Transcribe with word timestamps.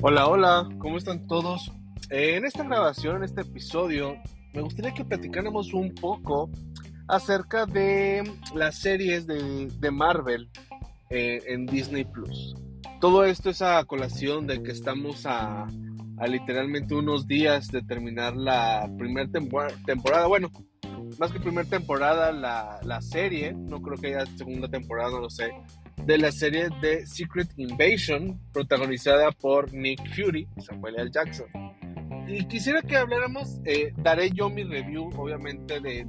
Hola, 0.00 0.28
hola, 0.28 0.68
¿cómo 0.78 0.96
están 0.96 1.26
todos? 1.26 1.72
En 2.10 2.44
esta 2.44 2.62
grabación, 2.62 3.16
en 3.16 3.24
este 3.24 3.40
episodio, 3.40 4.16
me 4.54 4.62
gustaría 4.62 4.94
que 4.94 5.04
platicáramos 5.04 5.74
un 5.74 5.92
poco 5.92 6.48
acerca 7.08 7.66
de 7.66 8.22
las 8.54 8.78
series 8.78 9.26
de, 9.26 9.90
Marvel 9.90 10.48
eh, 11.10 11.42
en 11.48 11.66
Disney 11.66 12.04
Plus. 12.04 12.54
Todo 13.00 13.24
esto 13.24 13.50
es 13.50 13.60
a 13.60 13.84
colación 13.86 14.46
de 14.46 14.62
que 14.62 14.70
estamos 14.70 15.26
a, 15.26 15.66
literalmente 16.28 16.94
unos 16.94 17.26
días 17.26 17.66
de 17.66 17.82
terminar 17.82 18.36
la 18.36 18.88
primera 18.98 19.28
temporada. 19.84 20.28
Bueno, 20.28 20.48
más 21.18 21.32
que 21.32 21.40
primera 21.40 21.68
temporada, 21.68 22.30
la, 22.30 22.78
la 22.84 23.02
serie, 23.02 23.52
no 23.52 23.82
creo 23.82 23.98
que 23.98 24.14
haya 24.14 24.26
segunda 24.36 24.68
temporada, 24.68 25.10
no 25.10 25.18
lo 25.18 25.30
sé, 25.30 25.50
de 26.04 26.18
la 26.18 26.32
serie 26.32 26.68
de 26.80 27.06
Secret 27.06 27.48
Invasion, 27.56 28.38
protagonizada 28.52 29.30
por 29.32 29.72
Nick 29.72 30.00
Fury 30.14 30.46
Samuel 30.58 30.96
L. 30.98 31.10
Jackson. 31.12 31.46
Y 32.26 32.44
quisiera 32.46 32.82
que 32.82 32.96
habláramos, 32.96 33.60
eh, 33.64 33.92
daré 33.98 34.30
yo 34.30 34.50
mi 34.50 34.62
review, 34.62 35.10
obviamente, 35.16 35.80
de, 35.80 36.04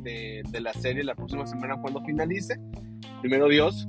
de, 0.46 0.62
la 0.62 0.74
serie 0.74 1.04
la 1.04 1.16
próxima 1.16 1.48
semana 1.48 1.80
cuando 1.82 2.04
finalice, 2.04 2.60
primero 3.22 3.48
Dios. 3.48 3.88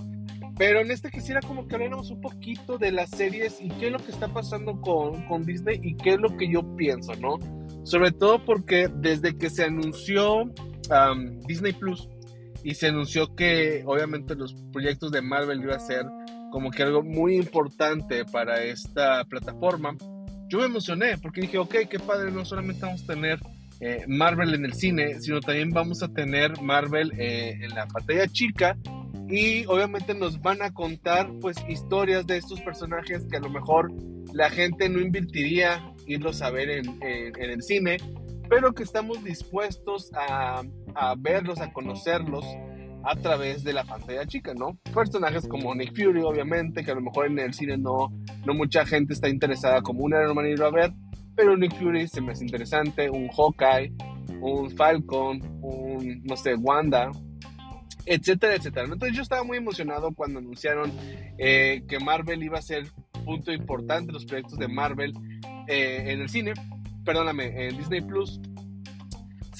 Pero 0.56 0.80
en 0.80 0.90
este 0.90 1.10
quisiera 1.10 1.40
como 1.40 1.66
que 1.66 1.74
habláramos 1.74 2.10
un 2.10 2.20
poquito 2.20 2.78
de 2.78 2.92
las 2.92 3.10
series 3.10 3.60
y 3.60 3.68
qué 3.68 3.86
es 3.86 3.92
lo 3.92 3.98
que 3.98 4.12
está 4.12 4.28
pasando 4.28 4.80
con, 4.80 5.26
con 5.26 5.44
Disney 5.44 5.80
y 5.82 5.96
qué 5.96 6.10
es 6.10 6.20
lo 6.20 6.36
que 6.36 6.48
yo 6.48 6.76
pienso, 6.76 7.14
¿no? 7.16 7.38
Sobre 7.82 8.12
todo 8.12 8.44
porque 8.44 8.88
desde 8.94 9.36
que 9.36 9.50
se 9.50 9.64
anunció 9.64 10.42
um, 10.42 11.40
Disney 11.46 11.72
Plus, 11.72 12.08
y 12.62 12.74
se 12.74 12.88
anunció 12.88 13.34
que 13.34 13.82
obviamente 13.86 14.34
los 14.34 14.54
proyectos 14.72 15.10
de 15.12 15.22
Marvel 15.22 15.62
iba 15.62 15.76
a 15.76 15.80
ser 15.80 16.04
como 16.50 16.70
que 16.70 16.82
algo 16.82 17.02
muy 17.02 17.36
importante 17.36 18.24
para 18.24 18.62
esta 18.62 19.24
plataforma. 19.24 19.96
Yo 20.48 20.58
me 20.58 20.64
emocioné 20.64 21.16
porque 21.18 21.42
dije, 21.42 21.58
ok, 21.58 21.74
qué 21.88 21.98
padre, 21.98 22.30
no 22.32 22.44
solamente 22.44 22.84
vamos 22.84 23.04
a 23.04 23.06
tener 23.06 23.38
eh, 23.80 24.04
Marvel 24.08 24.54
en 24.54 24.64
el 24.64 24.74
cine, 24.74 25.20
sino 25.20 25.40
también 25.40 25.70
vamos 25.70 26.02
a 26.02 26.08
tener 26.08 26.60
Marvel 26.60 27.12
eh, 27.18 27.56
en 27.62 27.70
la 27.70 27.86
pantalla 27.86 28.26
chica 28.26 28.76
y 29.28 29.64
obviamente 29.66 30.12
nos 30.12 30.40
van 30.42 30.60
a 30.60 30.74
contar 30.74 31.30
pues 31.40 31.56
historias 31.68 32.26
de 32.26 32.38
estos 32.38 32.60
personajes 32.60 33.24
que 33.30 33.36
a 33.36 33.40
lo 33.40 33.48
mejor 33.48 33.92
la 34.34 34.50
gente 34.50 34.88
no 34.88 35.00
invertiría 35.00 35.94
irlos 36.06 36.42
a 36.42 36.50
ver 36.50 36.68
en, 36.68 36.98
en 37.00 37.50
el 37.50 37.62
cine, 37.62 37.98
pero 38.48 38.74
que 38.74 38.82
estamos 38.82 39.22
dispuestos 39.22 40.10
a, 40.14 40.62
a 40.94 41.14
verlos, 41.16 41.60
a 41.60 41.72
conocerlos 41.72 42.44
a 43.02 43.16
través 43.16 43.64
de 43.64 43.72
la 43.72 43.84
pantalla 43.84 44.26
chica, 44.26 44.52
¿no? 44.54 44.76
Personajes 44.92 45.48
como 45.48 45.74
Nick 45.74 45.96
Fury, 45.96 46.22
obviamente, 46.22 46.84
que 46.84 46.90
a 46.90 46.94
lo 46.94 47.00
mejor 47.00 47.26
en 47.26 47.38
el 47.38 47.54
cine 47.54 47.78
no, 47.78 48.12
no 48.44 48.54
mucha 48.54 48.84
gente 48.84 49.14
está 49.14 49.28
interesada 49.28 49.80
como 49.82 50.04
un 50.04 50.12
hermano 50.12 50.48
ir 50.48 50.62
a 50.62 50.70
ver, 50.70 50.92
pero 51.34 51.56
Nick 51.56 51.74
Fury 51.76 52.08
se 52.08 52.20
me 52.20 52.32
hace 52.32 52.44
interesante, 52.44 53.08
un 53.08 53.28
Hawkeye, 53.28 53.92
un 54.40 54.70
Falcon, 54.70 55.40
un, 55.62 56.22
no 56.24 56.36
sé, 56.36 56.54
Wanda, 56.54 57.10
etcétera, 58.04 58.54
etcétera. 58.54 58.84
Entonces 58.84 59.16
yo 59.16 59.22
estaba 59.22 59.44
muy 59.44 59.58
emocionado 59.58 60.12
cuando 60.12 60.38
anunciaron 60.38 60.92
eh, 61.38 61.82
que 61.88 61.98
Marvel 61.98 62.42
iba 62.42 62.58
a 62.58 62.62
ser 62.62 62.86
punto 63.24 63.52
importante, 63.52 64.12
los 64.12 64.24
proyectos 64.24 64.58
de 64.58 64.68
Marvel 64.68 65.12
eh, 65.68 66.04
en 66.06 66.20
el 66.20 66.28
cine, 66.28 66.52
perdóname, 67.04 67.68
en 67.68 67.76
Disney 67.76 68.00
Plus. 68.00 68.40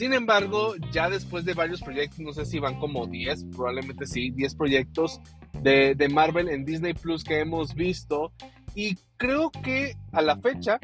Sin 0.00 0.14
embargo, 0.14 0.76
ya 0.92 1.10
después 1.10 1.44
de 1.44 1.52
varios 1.52 1.82
proyectos, 1.82 2.20
no 2.20 2.32
sé 2.32 2.46
si 2.46 2.58
van 2.58 2.80
como 2.80 3.06
10, 3.06 3.48
probablemente 3.54 4.06
sí, 4.06 4.30
10 4.30 4.54
proyectos 4.54 5.20
de, 5.62 5.94
Marvel 6.10 6.48
en 6.48 6.64
Disney 6.64 6.94
Plus 6.94 7.22
que 7.22 7.40
hemos 7.40 7.74
visto. 7.74 8.32
Y 8.74 8.96
creo 9.18 9.50
que 9.50 9.98
a 10.12 10.22
la 10.22 10.38
fecha, 10.38 10.80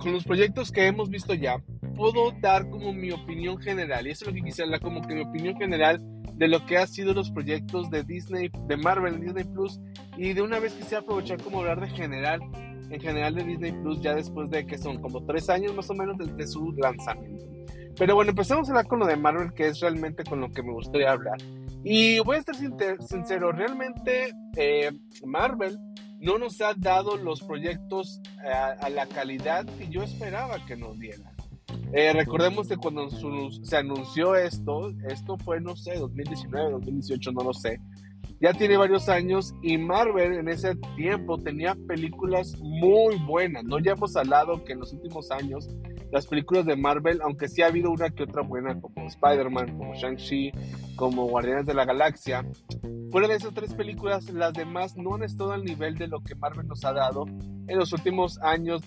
con 0.00 0.12
los 0.12 0.24
proyectos 0.24 0.72
que 0.72 0.88
hemos 0.88 1.10
visto 1.10 1.32
ya, 1.32 1.62
puedo 1.94 2.32
dar 2.40 2.68
como 2.70 2.92
mi 2.92 3.12
opinión 3.12 3.56
general. 3.58 4.08
Y 4.08 4.10
eso 4.10 4.24
es 4.24 4.30
lo 4.30 4.34
que 4.34 4.42
quisiera 4.42 4.64
hablar, 4.66 4.80
como 4.80 5.06
que 5.06 5.14
mi 5.14 5.20
opinión 5.20 5.56
general 5.56 6.00
de 6.34 6.48
lo 6.48 6.66
que 6.66 6.78
ha 6.78 6.88
sido 6.88 7.14
los 7.14 7.30
proyectos 7.30 7.88
de 7.88 8.02
Disney, 8.02 8.50
de 8.66 8.76
Marvel 8.76 9.14
en 9.14 9.20
Disney 9.20 9.44
Plus. 9.44 9.78
Y 10.16 10.32
de 10.32 10.42
una 10.42 10.58
vez 10.58 10.72
quisiera 10.72 11.02
aprovechar 11.02 11.40
como 11.40 11.60
hablar 11.60 11.80
de 11.80 11.90
general 11.90 12.40
en 12.90 13.00
general 13.00 13.34
de 13.34 13.44
Disney 13.44 13.72
Plus 13.72 14.00
ya 14.00 14.14
después 14.14 14.50
de 14.50 14.66
que 14.66 14.78
son 14.78 15.00
como 15.00 15.24
tres 15.24 15.48
años 15.48 15.74
más 15.74 15.88
o 15.90 15.94
menos 15.94 16.16
desde 16.18 16.46
su 16.46 16.72
lanzamiento. 16.72 17.44
Pero 17.98 18.14
bueno, 18.14 18.30
empecemos 18.30 18.68
a 18.68 18.72
hablar 18.72 18.86
con 18.86 18.98
lo 18.98 19.06
de 19.06 19.16
Marvel, 19.16 19.52
que 19.54 19.68
es 19.68 19.80
realmente 19.80 20.22
con 20.24 20.40
lo 20.40 20.50
que 20.50 20.62
me 20.62 20.72
gustaría 20.72 21.10
hablar. 21.10 21.38
Y 21.82 22.18
voy 22.20 22.36
a 22.36 22.40
estar 22.40 22.54
sincero, 22.56 23.52
realmente 23.52 24.34
eh, 24.56 24.90
Marvel 25.24 25.78
no 26.18 26.38
nos 26.38 26.60
ha 26.60 26.74
dado 26.74 27.16
los 27.16 27.42
proyectos 27.42 28.20
eh, 28.44 28.52
a, 28.52 28.88
la 28.90 29.06
calidad 29.06 29.64
que 29.78 29.88
yo 29.88 30.02
esperaba 30.02 30.64
que 30.66 30.76
nos 30.76 30.98
diera. 30.98 31.32
Eh, 31.92 32.12
recordemos 32.12 32.68
que 32.68 32.76
cuando 32.76 33.08
se 33.10 33.76
anunció 33.76 34.34
esto, 34.34 34.90
esto 35.08 35.38
fue, 35.38 35.60
no 35.60 35.76
sé, 35.76 35.94
2019, 35.94 36.72
2018, 36.72 37.32
no 37.32 37.44
lo 37.44 37.54
sé, 37.54 37.80
ya 38.40 38.52
tiene 38.52 38.76
varios 38.76 39.08
años 39.08 39.54
y 39.62 39.78
Marvel 39.78 40.34
en 40.34 40.48
ese 40.48 40.74
tiempo 40.96 41.38
tenía 41.38 41.74
películas 41.86 42.58
muy 42.58 43.16
buenas. 43.18 43.64
No 43.64 43.78
ya 43.78 43.92
hemos 43.92 44.14
hablado 44.16 44.62
que 44.64 44.74
en 44.74 44.80
los 44.80 44.92
últimos 44.92 45.30
años 45.30 45.68
las 46.10 46.26
películas 46.26 46.66
de 46.66 46.76
Marvel, 46.76 47.20
aunque 47.22 47.48
sí 47.48 47.62
ha 47.62 47.66
habido 47.66 47.90
una 47.90 48.10
que 48.10 48.24
otra 48.24 48.42
buena 48.42 48.80
como 48.80 49.06
Spider-Man, 49.06 49.78
como 49.78 49.94
Shang-Chi, 49.94 50.52
como 50.96 51.26
Guardianes 51.26 51.66
de 51.66 51.74
la 51.74 51.84
Galaxia, 51.84 52.44
fuera 53.10 53.28
de 53.28 53.34
esas 53.34 53.54
tres 53.54 53.74
películas, 53.74 54.30
las 54.30 54.52
demás 54.52 54.96
no 54.96 55.14
han 55.14 55.22
estado 55.22 55.52
al 55.52 55.64
nivel 55.64 55.96
de 55.96 56.08
lo 56.08 56.20
que 56.20 56.34
Marvel 56.34 56.66
nos 56.66 56.84
ha 56.84 56.92
dado 56.92 57.26
en 57.26 57.78
los 57.78 57.92
últimos 57.92 58.38
años 58.40 58.82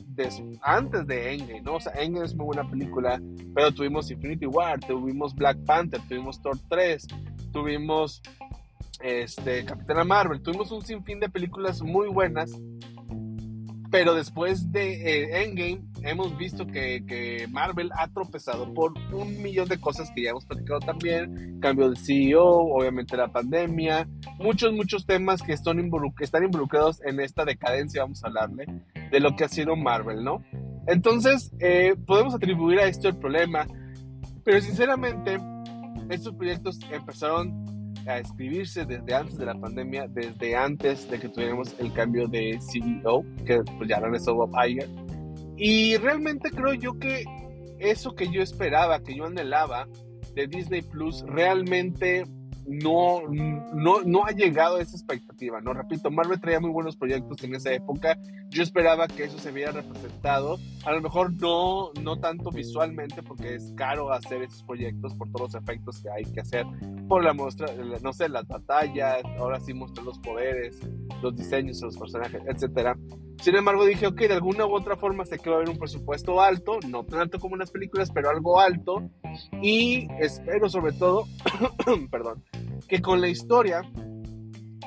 antes 0.61 1.05
de 1.07 1.33
Endgame, 1.33 1.61
¿no? 1.61 1.75
O 1.75 1.79
sea, 1.79 1.93
Endgame 1.93 2.25
es 2.25 2.35
muy 2.35 2.47
buena 2.47 2.69
película, 2.69 3.21
pero 3.53 3.71
tuvimos 3.73 4.09
Infinity 4.11 4.45
War, 4.45 4.79
tuvimos 4.79 5.35
Black 5.35 5.57
Panther, 5.65 6.01
tuvimos 6.07 6.41
Thor 6.41 6.57
3, 6.69 7.07
tuvimos 7.51 8.21
este, 9.01 9.65
Capitana 9.65 10.03
Marvel. 10.03 10.41
Tuvimos 10.41 10.71
un 10.71 10.81
sinfín 10.81 11.19
de 11.19 11.29
películas 11.29 11.81
muy 11.81 12.09
buenas, 12.09 12.51
pero 13.89 14.13
después 14.13 14.71
de 14.71 15.23
eh, 15.23 15.43
Endgame 15.43 15.88
hemos 16.03 16.37
visto 16.37 16.65
que, 16.65 17.03
que, 17.05 17.47
Marvel 17.49 17.89
ha 17.97 18.07
tropezado 18.07 18.73
por 18.73 18.93
un 19.13 19.41
millón 19.41 19.67
de 19.67 19.79
cosas 19.79 20.11
que 20.15 20.23
ya 20.23 20.31
hemos 20.31 20.45
platicado 20.45 20.79
también. 20.79 21.59
Cambio 21.59 21.89
de 21.89 21.95
CEO, 21.95 22.43
obviamente 22.43 23.17
la 23.17 23.27
pandemia, 23.27 24.07
muchos, 24.37 24.73
muchos 24.73 25.05
temas 25.05 25.41
que 25.41 25.53
están, 25.53 25.79
están 26.19 26.43
involucrados 26.43 27.01
en 27.05 27.19
esta 27.19 27.45
decadencia, 27.45 28.03
vamos 28.03 28.23
a 28.23 28.27
hablarle, 28.27 28.65
de 29.11 29.19
lo 29.19 29.35
que 29.35 29.43
ha 29.43 29.49
sido 29.49 29.75
Marvel, 29.75 30.23
¿no? 30.23 30.43
Entonces, 30.87 31.51
eh, 31.59 31.95
podemos 32.05 32.33
atribuir 32.33 32.79
a 32.79 32.87
esto 32.87 33.07
el 33.07 33.17
problema, 33.17 33.67
pero 34.43 34.61
sinceramente, 34.61 35.37
estos 36.09 36.33
proyectos 36.33 36.79
empezaron 36.91 37.69
a 38.07 38.17
escribirse 38.17 38.85
desde 38.85 39.13
antes 39.13 39.37
de 39.37 39.45
la 39.45 39.53
pandemia, 39.53 40.07
desde 40.07 40.55
antes 40.55 41.09
de 41.09 41.19
que 41.19 41.29
tuviéramos 41.29 41.75
el 41.79 41.93
cambio 41.93 42.27
de 42.27 42.59
CEO, 42.59 43.23
que 43.45 43.61
pues 43.77 43.89
ya 43.89 43.99
regresó 43.99 44.33
Bob 44.33 44.51
Iger. 44.65 44.89
Y 45.59 45.97
realmente 45.97 46.51
creo 46.51 46.73
yo 46.73 46.97
que 46.97 47.25
eso 47.79 48.15
que 48.15 48.29
yo 48.29 48.41
esperaba, 48.41 49.03
que 49.03 49.15
yo 49.15 49.25
anhelaba 49.25 49.87
de 50.33 50.47
Disney 50.47 50.81
Plus, 50.81 51.21
realmente 51.27 52.23
no, 52.65 53.23
no, 53.73 54.03
no 54.03 54.25
ha 54.25 54.31
llegado 54.31 54.77
a 54.77 54.81
esa 54.81 54.95
expectativa, 54.95 55.59
¿no? 55.59 55.73
Repito, 55.73 56.11
Marvel 56.11 56.39
traía 56.39 56.59
muy 56.59 56.69
buenos 56.69 56.95
proyectos 56.95 57.43
en 57.43 57.55
esa 57.55 57.73
época. 57.73 58.17
Yo 58.49 58.61
esperaba 58.61 59.07
que 59.07 59.23
eso 59.23 59.39
se 59.39 59.51
viera 59.51 59.71
representado. 59.71 60.59
A 60.85 60.91
lo 60.91 61.01
mejor 61.01 61.33
no, 61.33 61.91
no 61.99 62.19
tanto 62.19 62.51
visualmente, 62.51 63.23
porque 63.23 63.55
es 63.55 63.73
caro 63.75 64.13
hacer 64.13 64.43
esos 64.43 64.63
proyectos 64.63 65.15
por 65.15 65.29
todos 65.31 65.53
los 65.53 65.61
efectos 65.61 65.99
que 65.99 66.09
hay 66.09 66.23
que 66.25 66.41
hacer, 66.41 66.65
por 67.07 67.23
la 67.23 67.33
muestra, 67.33 67.67
no 68.01 68.13
sé, 68.13 68.29
las 68.29 68.47
batallas, 68.47 69.23
ahora 69.39 69.59
sí 69.59 69.73
mostrar 69.73 70.05
los 70.05 70.19
poderes, 70.19 70.79
los 71.21 71.35
diseños 71.35 71.79
de 71.79 71.87
los 71.87 71.97
personajes, 71.97 72.41
etcétera. 72.47 72.95
Sin 73.41 73.55
embargo, 73.55 73.85
dije, 73.85 74.07
ok, 74.07 74.19
de 74.19 74.33
alguna 74.33 74.65
u 74.65 74.75
otra 74.75 74.97
forma 74.97 75.25
sé 75.25 75.39
que 75.39 75.49
va 75.49 75.59
un 75.59 75.77
presupuesto 75.77 76.41
alto, 76.41 76.79
no 76.87 77.05
tan 77.05 77.21
alto 77.21 77.39
como 77.39 77.55
en 77.55 77.59
las 77.59 77.71
películas, 77.71 78.11
pero 78.11 78.29
algo 78.29 78.59
alto. 78.59 79.09
Y 79.61 80.07
espero 80.19 80.69
sobre 80.69 80.91
todo, 80.91 81.25
perdón, 82.11 82.43
que 82.87 83.01
con 83.01 83.21
la 83.21 83.29
historia, 83.29 83.81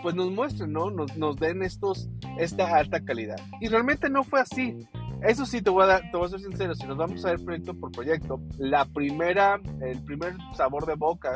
pues 0.02 0.14
nos 0.14 0.30
muestren, 0.30 0.72
¿no? 0.72 0.90
Nos, 0.90 1.16
nos 1.16 1.36
den 1.36 1.62
estos, 1.62 2.10
esta 2.38 2.76
alta 2.76 3.02
calidad. 3.02 3.40
Y 3.60 3.68
realmente 3.68 4.10
no 4.10 4.22
fue 4.22 4.40
así. 4.40 4.76
Eso 5.22 5.46
sí, 5.46 5.62
te 5.62 5.70
voy, 5.70 5.88
a 5.88 6.00
te 6.10 6.16
voy 6.16 6.26
a 6.26 6.30
ser 6.30 6.40
sincero, 6.40 6.74
si 6.74 6.84
nos 6.86 6.96
vamos 6.96 7.24
a 7.24 7.30
ver 7.30 7.44
proyecto 7.44 7.74
por 7.74 7.92
proyecto, 7.92 8.40
la 8.58 8.84
primera, 8.84 9.60
el 9.80 10.02
primer 10.02 10.34
sabor 10.56 10.84
de 10.84 10.96
boca, 10.96 11.34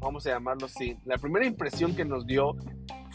vamos 0.00 0.26
a 0.26 0.30
llamarlo 0.30 0.66
así, 0.66 0.96
la 1.04 1.16
primera 1.16 1.46
impresión 1.46 1.94
que 1.94 2.04
nos 2.04 2.26
dio 2.26 2.56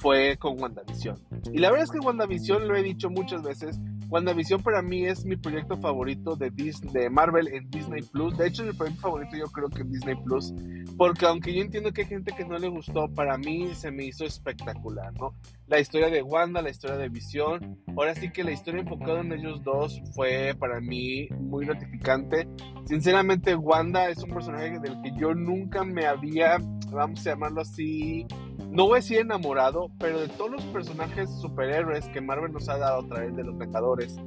fue 0.05 0.37
con 0.37 0.61
WandaVision. 0.61 1.17
Y 1.51 1.57
la 1.57 1.71
verdad 1.71 1.85
es 1.85 1.91
que 1.91 1.97
WandaVision, 1.97 2.67
lo 2.67 2.75
he 2.75 2.83
dicho 2.83 3.09
muchas 3.09 3.41
veces, 3.41 3.79
WandaVision 4.07 4.61
para 4.61 4.83
mí 4.83 5.03
es 5.07 5.25
mi 5.25 5.35
proyecto 5.35 5.77
favorito 5.77 6.35
de, 6.35 6.51
Disney, 6.51 6.93
de 6.93 7.09
Marvel 7.09 7.47
en 7.47 7.71
Disney 7.71 8.03
Plus. 8.03 8.37
De 8.37 8.45
hecho, 8.45 8.61
es 8.61 8.67
mi 8.67 8.77
proyecto 8.77 9.01
favorito 9.01 9.35
yo 9.35 9.47
creo 9.47 9.67
que 9.67 9.81
en 9.81 9.91
Disney 9.91 10.15
Plus. 10.23 10.53
Porque 10.95 11.25
aunque 11.25 11.55
yo 11.55 11.63
entiendo 11.63 11.91
que 11.91 12.03
hay 12.03 12.07
gente 12.07 12.33
que 12.37 12.45
no 12.45 12.55
le 12.59 12.67
gustó, 12.67 13.11
para 13.15 13.35
mí 13.39 13.73
se 13.73 13.89
me 13.89 14.05
hizo 14.05 14.25
espectacular, 14.25 15.11
¿no? 15.13 15.33
La 15.65 15.79
historia 15.79 16.11
de 16.11 16.21
Wanda, 16.21 16.61
la 16.61 16.69
historia 16.69 16.97
de 16.97 17.09
Vision. 17.09 17.79
Ahora 17.97 18.13
sí 18.13 18.29
que 18.29 18.43
la 18.43 18.51
historia 18.51 18.81
enfocada 18.81 19.21
en 19.21 19.31
ellos 19.31 19.63
dos 19.63 19.99
fue 20.13 20.53
para 20.59 20.79
mí 20.81 21.27
muy 21.39 21.65
gratificante. 21.65 22.47
Sinceramente, 22.85 23.55
Wanda 23.55 24.07
es 24.07 24.19
un 24.19 24.29
personaje 24.29 24.77
del 24.79 25.01
que 25.01 25.13
yo 25.19 25.33
nunca 25.33 25.83
me 25.83 26.05
había, 26.05 26.59
vamos 26.91 27.25
a 27.25 27.31
llamarlo 27.31 27.61
así, 27.61 28.27
no 28.75 28.87
voy 28.87 28.97
a 28.97 29.01
decir 29.01 29.19
enamorado, 29.19 29.89
pero 29.97 30.19
de 30.19 30.27
todos 30.27 30.51
los 30.51 30.63
personajes 30.65 31.29
superhéroes 31.39 32.09
que 32.09 32.19
Marvel 32.19 32.51
nos 32.51 32.67
ha 32.67 32.77
dado 32.77 33.03
a 33.03 33.07
través 33.07 33.33
de 33.33 33.43
los 33.45 33.57
Vengadores, 33.57 34.17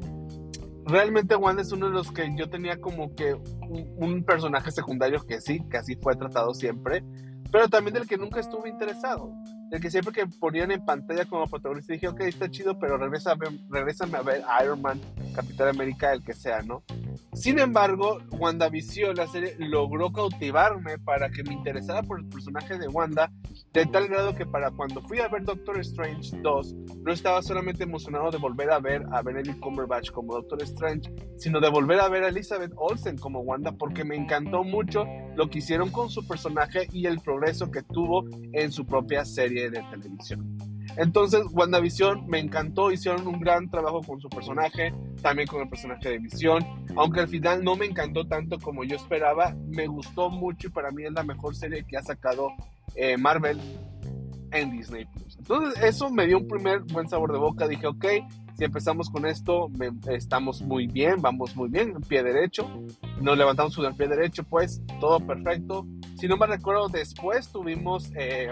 realmente 0.86 1.36
Wanda 1.36 1.60
es 1.60 1.70
uno 1.70 1.88
de 1.88 1.92
los 1.92 2.10
que 2.10 2.34
yo 2.34 2.48
tenía 2.48 2.80
como 2.80 3.14
que 3.14 3.34
un, 3.34 4.24
personaje 4.24 4.70
secundario 4.70 5.20
que 5.26 5.42
sí, 5.42 5.60
que 5.68 5.76
así 5.76 5.96
fue 5.96 6.16
tratado 6.16 6.54
siempre, 6.54 7.04
pero 7.52 7.68
también 7.68 7.92
del 7.92 8.06
que 8.06 8.16
nunca 8.16 8.40
estuve 8.40 8.70
interesado. 8.70 9.30
Del 9.70 9.82
que 9.82 9.90
siempre 9.90 10.14
que 10.14 10.26
ponían 10.26 10.70
en 10.70 10.82
pantalla 10.82 11.26
como 11.26 11.46
protagonista 11.46 11.92
dije, 11.92 12.08
ok, 12.08 12.20
está 12.22 12.50
chido, 12.50 12.78
pero 12.78 12.96
regrésame, 12.96 13.46
regrésame 13.68 14.16
a 14.16 14.22
ver 14.22 14.42
Iron 14.64 14.80
Man, 14.80 14.98
Capitán 15.34 15.68
América, 15.68 16.10
el 16.14 16.22
que 16.22 16.32
sea, 16.32 16.62
¿no? 16.62 16.82
Sin 17.38 17.60
embargo, 17.60 18.18
WandaVision, 18.32 19.14
la 19.14 19.28
serie, 19.28 19.54
logró 19.58 20.12
cautivarme 20.12 20.98
para 20.98 21.30
que 21.30 21.44
me 21.44 21.54
interesara 21.54 22.02
por 22.02 22.18
el 22.18 22.28
personaje 22.28 22.76
de 22.76 22.88
Wanda, 22.88 23.30
de 23.72 23.86
tal 23.86 24.08
grado 24.08 24.34
que 24.34 24.44
para 24.44 24.72
cuando 24.72 25.00
fui 25.02 25.20
a 25.20 25.28
ver 25.28 25.44
Doctor 25.44 25.78
Strange 25.78 26.36
2, 26.42 26.74
no 27.00 27.12
estaba 27.12 27.40
solamente 27.40 27.84
emocionado 27.84 28.32
de 28.32 28.38
volver 28.38 28.72
a 28.72 28.80
ver 28.80 29.04
a 29.12 29.22
Benedict 29.22 29.60
Cumberbatch 29.60 30.10
como 30.10 30.34
Doctor 30.34 30.60
Strange, 30.64 31.12
sino 31.36 31.60
de 31.60 31.70
volver 31.70 32.00
a 32.00 32.08
ver 32.08 32.24
a 32.24 32.28
Elizabeth 32.28 32.72
Olsen 32.74 33.16
como 33.16 33.38
Wanda, 33.42 33.70
porque 33.70 34.04
me 34.04 34.16
encantó 34.16 34.64
mucho 34.64 35.04
lo 35.36 35.48
que 35.48 35.58
hicieron 35.58 35.90
con 35.90 36.10
su 36.10 36.26
personaje 36.26 36.88
y 36.92 37.06
el 37.06 37.20
progreso 37.20 37.70
que 37.70 37.82
tuvo 37.84 38.24
en 38.52 38.72
su 38.72 38.84
propia 38.84 39.24
serie 39.24 39.70
de 39.70 39.80
televisión. 39.92 40.57
Entonces, 40.98 41.44
WandaVision 41.52 42.26
me 42.26 42.40
encantó, 42.40 42.90
hicieron 42.90 43.26
un 43.28 43.38
gran 43.38 43.70
trabajo 43.70 44.00
con 44.02 44.20
su 44.20 44.28
personaje, 44.28 44.92
también 45.22 45.46
con 45.46 45.62
el 45.62 45.68
personaje 45.68 46.08
de 46.08 46.18
Visión, 46.18 46.64
aunque 46.96 47.20
al 47.20 47.28
final 47.28 47.62
no 47.62 47.76
me 47.76 47.86
encantó 47.86 48.26
tanto 48.26 48.58
como 48.58 48.82
yo 48.82 48.96
esperaba, 48.96 49.54
me 49.68 49.86
gustó 49.86 50.28
mucho 50.28 50.66
y 50.66 50.70
para 50.70 50.90
mí 50.90 51.04
es 51.04 51.12
la 51.12 51.22
mejor 51.22 51.54
serie 51.54 51.84
que 51.86 51.96
ha 51.96 52.02
sacado 52.02 52.50
eh, 52.96 53.16
Marvel 53.16 53.60
en 54.50 54.72
Disney 54.72 55.04
Plus. 55.04 55.36
Entonces, 55.38 55.80
eso 55.84 56.10
me 56.10 56.26
dio 56.26 56.38
un 56.38 56.48
primer 56.48 56.80
buen 56.80 57.08
sabor 57.08 57.32
de 57.32 57.38
boca, 57.38 57.68
dije, 57.68 57.86
ok, 57.86 58.04
si 58.56 58.64
empezamos 58.64 59.08
con 59.08 59.24
esto, 59.24 59.70
estamos 60.10 60.62
muy 60.62 60.88
bien, 60.88 61.22
vamos 61.22 61.54
muy 61.54 61.68
bien, 61.68 61.90
en 61.90 62.02
pie 62.02 62.24
derecho, 62.24 62.68
nos 63.20 63.38
levantamos 63.38 63.76
con 63.76 63.86
el 63.86 63.94
pie 63.94 64.08
derecho, 64.08 64.42
pues 64.42 64.82
todo 64.98 65.20
perfecto. 65.20 65.86
Si 66.18 66.26
no 66.26 66.36
me 66.36 66.48
recuerdo, 66.48 66.88
después 66.88 67.52
tuvimos... 67.52 68.10
Eh, 68.16 68.48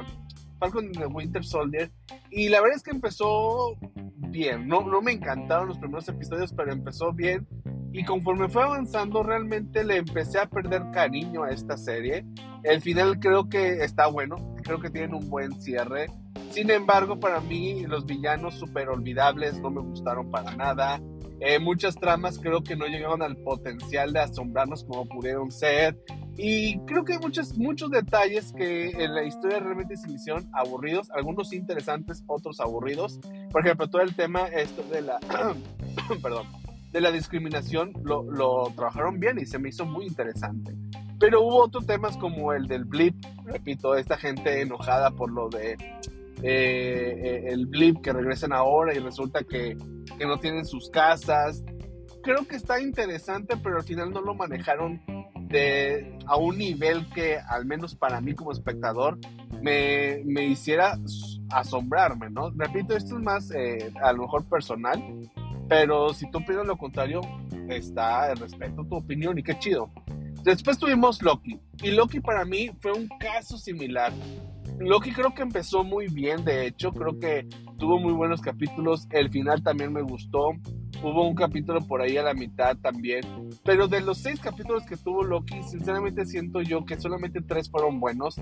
Falcon 0.59 0.93
the 0.93 1.07
Winter 1.07 1.45
Soldier. 1.45 1.91
Y 2.31 2.49
la 2.49 2.61
verdad 2.61 2.77
es 2.77 2.83
que 2.83 2.91
empezó 2.91 3.77
bien. 4.17 4.69
No, 4.69 4.83
no 4.83 5.01
me 5.01 5.13
encantaron 5.13 5.69
los 5.69 5.79
primeros 5.79 6.09
episodios, 6.09 6.53
pero 6.53 6.73
empezó 6.73 7.13
bien. 7.13 7.47
Y 7.93 8.05
conforme 8.05 8.49
fue 8.49 8.63
avanzando, 8.63 9.23
realmente 9.23 9.83
le 9.85 9.97
empecé 9.97 10.39
a 10.39 10.47
perder 10.47 10.83
cariño 10.93 11.45
a 11.45 11.51
esta 11.51 11.77
serie. 11.77 12.27
El 12.63 12.83
final 12.83 13.19
creo 13.19 13.49
que 13.49 13.85
está 13.85 14.07
bueno. 14.07 14.55
Creo 14.63 14.81
que 14.81 14.91
tienen 14.91 15.15
un 15.15 15.31
buen 15.31 15.59
cierre. 15.61 16.07
Sin 16.51 16.71
embargo, 16.71 17.19
para 17.19 17.41
mí 17.41 17.87
los 17.87 18.05
villanos 18.05 18.55
súper 18.55 18.89
olvidables 18.89 19.59
no 19.61 19.71
me 19.71 19.81
gustaron 19.81 20.31
para 20.31 20.55
nada. 20.55 21.01
Eh, 21.41 21.59
muchas 21.59 21.97
tramas 21.97 22.39
creo 22.39 22.63
que 22.63 22.77
no 22.77 22.87
llegaban 22.87 23.23
al 23.23 23.37
potencial 23.37 24.13
de 24.13 24.21
asombrarnos 24.21 24.85
como 24.85 25.07
pudieron 25.07 25.51
ser. 25.51 25.99
Y 26.37 26.79
creo 26.81 27.05
que 27.05 27.15
hay 27.15 27.19
muchos, 27.19 27.57
muchos 27.57 27.91
detalles 27.91 28.53
que 28.53 28.91
en 28.91 29.15
la 29.15 29.25
historia 29.25 29.59
realmente 29.61 29.97
se 29.97 30.11
hicieron 30.11 30.49
aburridos, 30.53 31.11
algunos 31.11 31.53
interesantes, 31.53 32.25
otros 32.27 32.61
aburridos. 32.61 33.21
Por 33.51 33.65
ejemplo, 33.65 33.89
todo 33.89 34.03
el 34.03 34.15
tema 34.15 34.47
esto 34.47 34.83
de 34.85 35.03
la, 35.03 35.19
perdón, 36.23 36.47
de 36.93 37.01
la 37.01 37.11
discriminación 37.11 37.93
lo, 38.03 38.23
lo 38.31 38.73
trabajaron 38.75 39.19
bien 39.21 39.39
y 39.39 39.47
se 39.47 39.59
me 39.59 39.71
hizo 39.71 39.85
muy 39.85 40.07
interesante. 40.07 40.75
Pero 41.19 41.43
hubo 41.43 41.65
otros 41.65 41.87
temas 41.87 42.17
como 42.19 42.53
el 42.53 42.67
del 42.67 42.85
blip, 42.85 43.15
repito, 43.45 43.95
esta 43.95 44.19
gente 44.19 44.61
enojada 44.61 45.11
por 45.11 45.31
lo 45.31 45.49
de 45.49 45.73
eh, 45.73 45.79
eh, 46.43 47.45
el 47.47 47.67
blip 47.67 48.03
que 48.03 48.13
regresan 48.13 48.53
ahora 48.53 48.95
y 48.95 48.99
resulta 48.99 49.43
que, 49.43 49.77
que, 50.19 50.27
no 50.27 50.39
tienen 50.39 50.65
sus 50.65 50.91
casas. 50.91 51.65
Creo 52.23 52.47
que 52.47 52.57
está 52.57 52.81
interesante, 52.81 53.57
pero 53.63 53.77
al 53.77 53.85
final 53.85 54.11
no 54.11 54.21
lo 54.21 54.35
manejaron 54.35 55.01
de, 55.49 56.19
a 56.27 56.37
un 56.37 56.59
nivel 56.59 57.09
que, 57.11 57.39
al 57.39 57.67
menos 57.67 57.95
para 57.95 58.21
mí 58.21 58.35
como 58.35 58.53
espectador, 58.53 59.19
me, 59.63 60.23
me 60.25 60.45
hiciera 60.45 60.99
asombrarme, 61.51 62.31
¿no? 62.31 62.51
Repito, 62.51 62.97
esto 62.97 63.17
es 63.17 63.23
más 63.23 63.51
eh, 63.53 63.93
a 64.03 64.13
lo 64.13 64.23
mejor 64.23 64.45
personal, 64.49 65.01
pero 65.69 66.13
si 66.15 66.31
tú 66.31 66.39
opinas 66.39 66.67
lo 66.67 66.77
contrario, 66.77 67.21
está 67.69 68.35
respeto 68.35 68.85
tu 68.85 68.97
opinión 68.97 69.39
y 69.39 69.43
qué 69.43 69.59
chido. 69.59 69.91
Después 70.43 70.79
tuvimos 70.79 71.23
Loki, 71.23 71.61
y 71.83 71.91
Loki 71.91 72.21
para 72.21 72.45
mí 72.45 72.71
fue 72.81 72.93
un 72.93 73.09
caso 73.19 73.59
similar. 73.59 74.13
Loki 74.79 75.13
creo 75.13 75.35
que 75.35 75.43
empezó 75.43 75.85
muy 75.85 76.09
bien, 76.09 76.45
de 76.45 76.67
hecho, 76.67 76.93
creo 76.93 77.19
que 77.19 77.47
tuvo 77.79 77.99
muy 77.99 78.13
buenos 78.13 78.41
capítulos, 78.41 79.07
el 79.11 79.31
final 79.31 79.63
también 79.63 79.93
me 79.93 80.03
gustó, 80.03 80.51
hubo 81.03 81.27
un 81.27 81.35
capítulo 81.35 81.81
por 81.81 82.03
ahí 82.03 82.17
a 82.17 82.23
la 82.23 82.35
mitad 82.35 82.77
también, 82.77 83.23
pero 83.65 83.89
de 83.89 84.01
los 84.01 84.19
seis 84.19 84.41
capítulos 84.41 84.85
que 84.87 84.97
tuvo 84.97 85.23
Loki, 85.23 85.63
sinceramente 85.63 86.27
siento 86.27 86.63
yo 86.63 86.85
que 86.85 86.99
solamente 87.01 87.41
tres 87.41 87.71
fueron 87.71 88.01
buenos, 88.01 88.41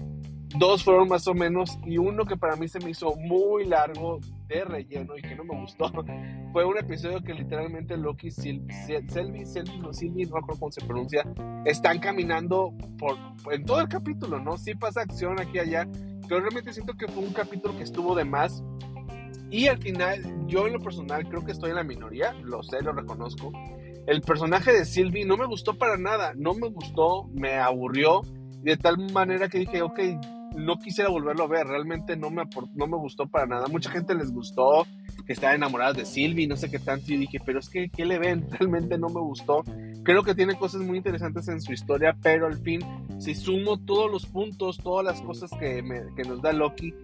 dos 0.59 0.85
fueron 0.85 1.09
más 1.09 1.27
o 1.27 1.35
menos 1.35 1.79
y 1.85 1.99
uno 1.99 2.25
que 2.27 2.37
para 2.37 2.57
mí 2.57 2.69
se 2.69 2.79
me 2.79 2.91
hizo 2.91 3.15
muy 3.17 3.65
largo 3.65 4.21
de 4.47 4.65
relleno 4.65 5.17
y 5.17 5.23
que 5.23 5.35
no 5.35 5.45
me 5.45 5.61
gustó 5.61 5.91
fue 6.53 6.65
un 6.65 6.79
episodio 6.79 7.21
que 7.23 7.35
literalmente 7.35 7.97
Loki, 7.97 8.31
Selvi, 8.31 8.73
Selvi, 9.09 9.45
Selvi, 9.45 10.25
no 10.25 10.37
recuerdo 10.37 10.61
cómo 10.61 10.73
se 10.73 10.85
pronuncia, 10.85 11.25
están 11.65 11.99
caminando 11.99 12.73
por, 12.99 13.17
en 13.53 13.65
todo 13.65 13.81
el 13.81 13.89
capítulo, 13.89 14.39
¿no? 14.39 14.57
Sí 14.57 14.75
pasa 14.75 15.01
acción 15.01 15.41
aquí 15.41 15.57
y 15.57 15.59
allá, 15.59 15.89
pero 16.29 16.41
realmente 16.41 16.73
siento 16.73 16.95
que 16.95 17.09
fue 17.09 17.23
un 17.23 17.33
capítulo 17.33 17.77
que 17.77 17.83
estuvo 17.83 18.15
de 18.15 18.25
más. 18.25 18.63
Y 19.51 19.69
al 19.69 19.79
final, 19.79 20.23
yo 20.47 20.67
en 20.67 20.73
lo 20.73 20.81
personal 20.81 21.29
creo 21.29 21.45
que 21.45 21.53
estoy 21.53 21.71
en 21.71 21.77
la 21.77 21.85
minoría, 21.85 22.33
lo 22.43 22.63
sé, 22.63 22.83
lo 22.83 22.93
reconozco. 22.93 23.53
El 24.07 24.21
personaje 24.21 24.73
de 24.73 24.85
Sylvie 24.85 25.25
no 25.25 25.37
me 25.37 25.47
gustó 25.47 25.79
para 25.79 25.97
nada, 25.97 26.33
no 26.37 26.55
me 26.55 26.69
gustó, 26.69 27.29
me 27.33 27.55
aburrió, 27.55 28.23
de 28.63 28.77
tal 28.77 28.99
manera 29.13 29.49
que 29.49 29.59
dije, 29.59 29.83
ok, 29.83 30.01
no 30.55 30.79
quisiera 30.79 31.11
volverlo 31.11 31.45
a 31.45 31.49
ver, 31.49 31.67
realmente 31.67 32.17
no 32.17 32.31
me, 32.31 32.43
no 32.75 32.87
me 32.87 32.97
gustó 32.97 33.27
para 33.27 33.47
nada. 33.47 33.67
Mucha 33.69 33.91
gente 33.91 34.15
les 34.15 34.33
gustó, 34.33 34.87
que 35.27 35.33
estaba 35.33 35.55
enamorada 35.55 35.93
de 35.93 36.05
Sylvie, 36.05 36.47
no 36.47 36.57
sé 36.57 36.71
qué 36.71 36.79
tanto, 36.79 37.13
y 37.13 37.17
dije, 37.17 37.39
pero 37.45 37.59
es 37.59 37.69
que, 37.69 37.89
¿qué 37.89 38.05
le 38.05 38.19
ven? 38.19 38.47
Realmente 38.59 38.99
no 38.99 39.09
me 39.09 39.21
gustó. 39.21 39.65
Creo 40.03 40.23
que 40.23 40.35
tiene 40.35 40.57
cosas 40.57 40.83
muy 40.83 40.99
interesantes 40.99 41.49
en 41.49 41.61
su 41.61 41.73
historia, 41.73 42.17
pero 42.23 42.47
al 42.47 42.59
fin, 42.59 42.81
si 43.19 43.35
sumo 43.35 43.79
todos 43.79 44.11
los 44.11 44.27
puntos, 44.27 44.79
todas 44.79 45.05
las 45.05 45.21
cosas 45.23 45.51
que, 45.59 45.83
que 46.17 46.29
nos 46.29 46.43
da 46.43 46.53
Loki, 46.53 46.95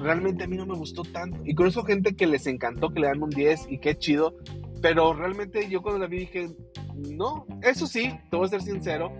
realmente 0.00 0.44
a 0.44 0.46
mí 0.46 0.56
no 0.56 0.66
me 0.66 0.74
gustó 0.74 1.02
tanto. 1.02 1.40
Y 1.44 1.54
conozco 1.54 1.84
gente 1.84 2.14
que 2.16 2.26
les 2.26 2.46
encantó, 2.46 2.90
que 2.90 3.00
le 3.00 3.08
dan 3.08 3.22
un 3.22 3.30
10 3.30 3.66
y 3.70 3.78
qué 3.78 3.96
chido, 3.96 4.36
pero 4.82 5.14
realmente 5.14 5.68
yo 5.68 5.82
cuando 5.82 6.00
la 6.00 6.06
vi 6.06 6.20
dije, 6.20 6.48
no, 6.94 7.46
eso 7.62 7.86
sí, 7.86 8.10
te 8.30 8.36
voy 8.36 8.46
a 8.46 8.50
ser 8.50 8.62
sincero, 8.62 9.12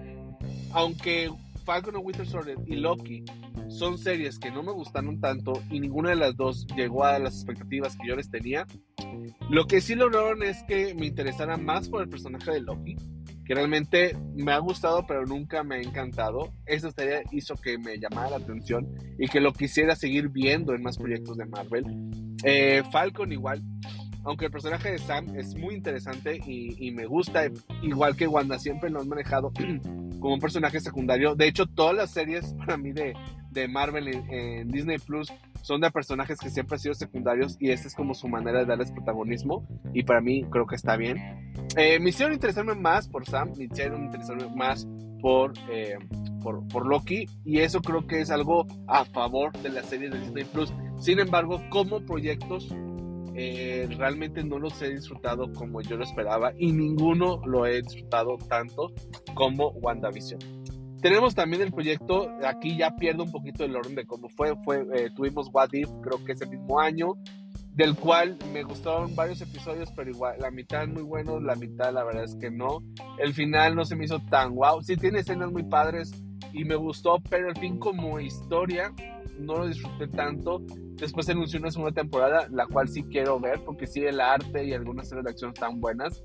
aunque 0.72 1.30
Falcon 1.64 1.96
and 1.96 2.06
Winter 2.06 2.26
Soldier 2.26 2.56
y 2.66 2.76
Loki 2.76 3.24
son 3.68 3.98
series 3.98 4.38
que 4.38 4.50
no 4.50 4.62
me 4.62 4.72
gustaron 4.72 5.20
tanto 5.20 5.52
y 5.70 5.80
ninguna 5.80 6.10
de 6.10 6.16
las 6.16 6.36
dos 6.36 6.66
llegó 6.76 7.04
a 7.04 7.18
las 7.18 7.34
expectativas 7.34 7.96
que 7.96 8.08
yo 8.08 8.16
les 8.16 8.30
tenía. 8.30 8.66
Lo 9.50 9.66
que 9.66 9.80
sí 9.80 9.94
lograron 9.94 10.42
es 10.42 10.62
que 10.64 10.94
me 10.94 11.06
interesara 11.06 11.56
más 11.56 11.88
por 11.88 12.02
el 12.02 12.08
personaje 12.08 12.52
de 12.52 12.60
Loki, 12.60 12.96
que 13.44 13.54
realmente 13.54 14.16
me 14.34 14.52
ha 14.52 14.58
gustado 14.58 15.06
pero 15.06 15.24
nunca 15.24 15.62
me 15.62 15.76
ha 15.76 15.80
encantado. 15.80 16.52
Esa 16.66 16.90
serie 16.90 17.24
hizo 17.32 17.54
que 17.56 17.78
me 17.78 17.98
llamara 17.98 18.30
la 18.30 18.36
atención 18.36 18.88
y 19.18 19.28
que 19.28 19.40
lo 19.40 19.52
quisiera 19.52 19.96
seguir 19.96 20.28
viendo 20.28 20.74
en 20.74 20.82
más 20.82 20.98
proyectos 20.98 21.36
de 21.36 21.46
Marvel. 21.46 21.84
Eh, 22.44 22.82
Falcon 22.92 23.32
igual, 23.32 23.62
aunque 24.26 24.46
el 24.46 24.50
personaje 24.50 24.90
de 24.90 24.98
Sam 24.98 25.36
es 25.36 25.54
muy 25.54 25.74
interesante 25.76 26.40
y, 26.46 26.90
me 26.90 27.06
gusta, 27.06 27.44
igual 27.82 28.16
que 28.16 28.26
Wanda 28.26 28.58
siempre 28.58 28.90
lo 28.90 29.00
han 29.00 29.08
manejado 29.08 29.52
como 30.20 30.34
un 30.34 30.40
personaje 30.40 30.80
secundario. 30.80 31.36
De 31.36 31.46
hecho, 31.46 31.66
todas 31.66 31.94
las 31.94 32.10
series 32.10 32.52
para 32.54 32.76
mí 32.76 32.90
de, 32.92 33.14
de 33.56 33.68
Marvel 33.68 34.08
en, 34.08 34.68
Disney 34.68 34.98
Plus 34.98 35.32
son 35.62 35.80
de 35.80 35.90
personajes 35.90 36.38
que 36.38 36.50
siempre 36.50 36.76
han 36.76 36.80
sido 36.80 36.94
secundarios 36.94 37.56
y 37.58 37.70
esta 37.70 37.88
es 37.88 37.94
como 37.94 38.14
su 38.14 38.28
manera 38.28 38.60
de 38.60 38.66
darles 38.66 38.92
protagonismo 38.92 39.66
y 39.92 40.04
para 40.04 40.20
mí 40.20 40.44
creo 40.50 40.66
que 40.66 40.76
está 40.76 40.96
bien. 40.96 41.52
Eh, 41.76 41.98
me 41.98 42.10
hicieron 42.10 42.34
interesarme 42.34 42.74
más 42.74 43.08
por 43.08 43.26
Sam, 43.26 43.52
me 43.56 43.64
hicieron 43.64 44.04
interesarme 44.04 44.48
más 44.54 44.86
por, 45.20 45.54
eh, 45.70 45.98
por, 46.42 46.66
por, 46.68 46.86
Loki 46.86 47.26
y 47.44 47.58
eso 47.58 47.80
creo 47.80 48.06
que 48.06 48.20
es 48.20 48.30
algo 48.30 48.66
a 48.86 49.04
favor 49.04 49.52
de 49.60 49.70
la 49.70 49.82
serie 49.82 50.10
de 50.10 50.20
Disney 50.20 50.44
Plus. 50.44 50.72
Sin 51.00 51.18
embargo, 51.18 51.60
como 51.70 52.00
proyectos 52.04 52.72
eh, 53.38 53.86
realmente 53.98 54.42
no 54.44 54.58
los 54.58 54.80
he 54.80 54.88
disfrutado 54.88 55.52
como 55.52 55.82
yo 55.82 55.96
lo 55.96 56.04
esperaba 56.04 56.52
y 56.56 56.72
ninguno 56.72 57.42
lo 57.44 57.66
he 57.66 57.82
disfrutado 57.82 58.38
tanto 58.48 58.92
como 59.34 59.70
WandaVision. 59.72 60.55
Tenemos 61.06 61.36
también 61.36 61.62
el 61.62 61.70
proyecto, 61.70 62.28
aquí 62.44 62.76
ya 62.76 62.96
pierdo 62.96 63.22
un 63.22 63.30
poquito 63.30 63.64
el 63.64 63.76
orden 63.76 63.94
de 63.94 64.04
cómo 64.04 64.28
fue, 64.28 64.56
fue 64.64 64.84
eh, 64.92 65.08
tuvimos 65.14 65.48
What 65.52 65.68
If, 65.70 65.88
creo 66.02 66.24
que 66.24 66.32
ese 66.32 66.46
mismo 66.46 66.80
año, 66.80 67.12
del 67.74 67.94
cual 67.94 68.36
me 68.52 68.64
gustaron 68.64 69.14
varios 69.14 69.40
episodios, 69.40 69.92
pero 69.94 70.10
igual 70.10 70.34
la 70.40 70.50
mitad 70.50 70.84
muy 70.88 71.04
bueno, 71.04 71.38
la 71.38 71.54
mitad 71.54 71.92
la 71.92 72.02
verdad 72.02 72.24
es 72.24 72.34
que 72.34 72.50
no. 72.50 72.82
El 73.20 73.34
final 73.34 73.76
no 73.76 73.84
se 73.84 73.94
me 73.94 74.06
hizo 74.06 74.18
tan 74.18 74.56
wow, 74.56 74.82
sí 74.82 74.96
tiene 74.96 75.20
escenas 75.20 75.52
muy 75.52 75.62
padres 75.62 76.10
y 76.52 76.64
me 76.64 76.74
gustó, 76.74 77.22
pero 77.30 77.50
al 77.50 77.56
fin 77.56 77.78
como 77.78 78.18
historia 78.18 78.92
no 79.38 79.58
lo 79.58 79.68
disfruté 79.68 80.08
tanto. 80.08 80.60
Después 80.96 81.26
se 81.26 81.32
anunció 81.32 81.60
una 81.60 81.70
segunda 81.70 81.94
temporada, 81.94 82.48
la 82.50 82.66
cual 82.66 82.88
sí 82.88 83.04
quiero 83.04 83.38
ver, 83.38 83.62
porque 83.64 83.86
sí 83.86 84.00
el 84.00 84.20
arte 84.20 84.64
y 84.64 84.72
algunas 84.72 85.06
escenas 85.06 85.26
de 85.26 85.30
acción 85.30 85.52
están 85.54 85.80
buenas. 85.80 86.24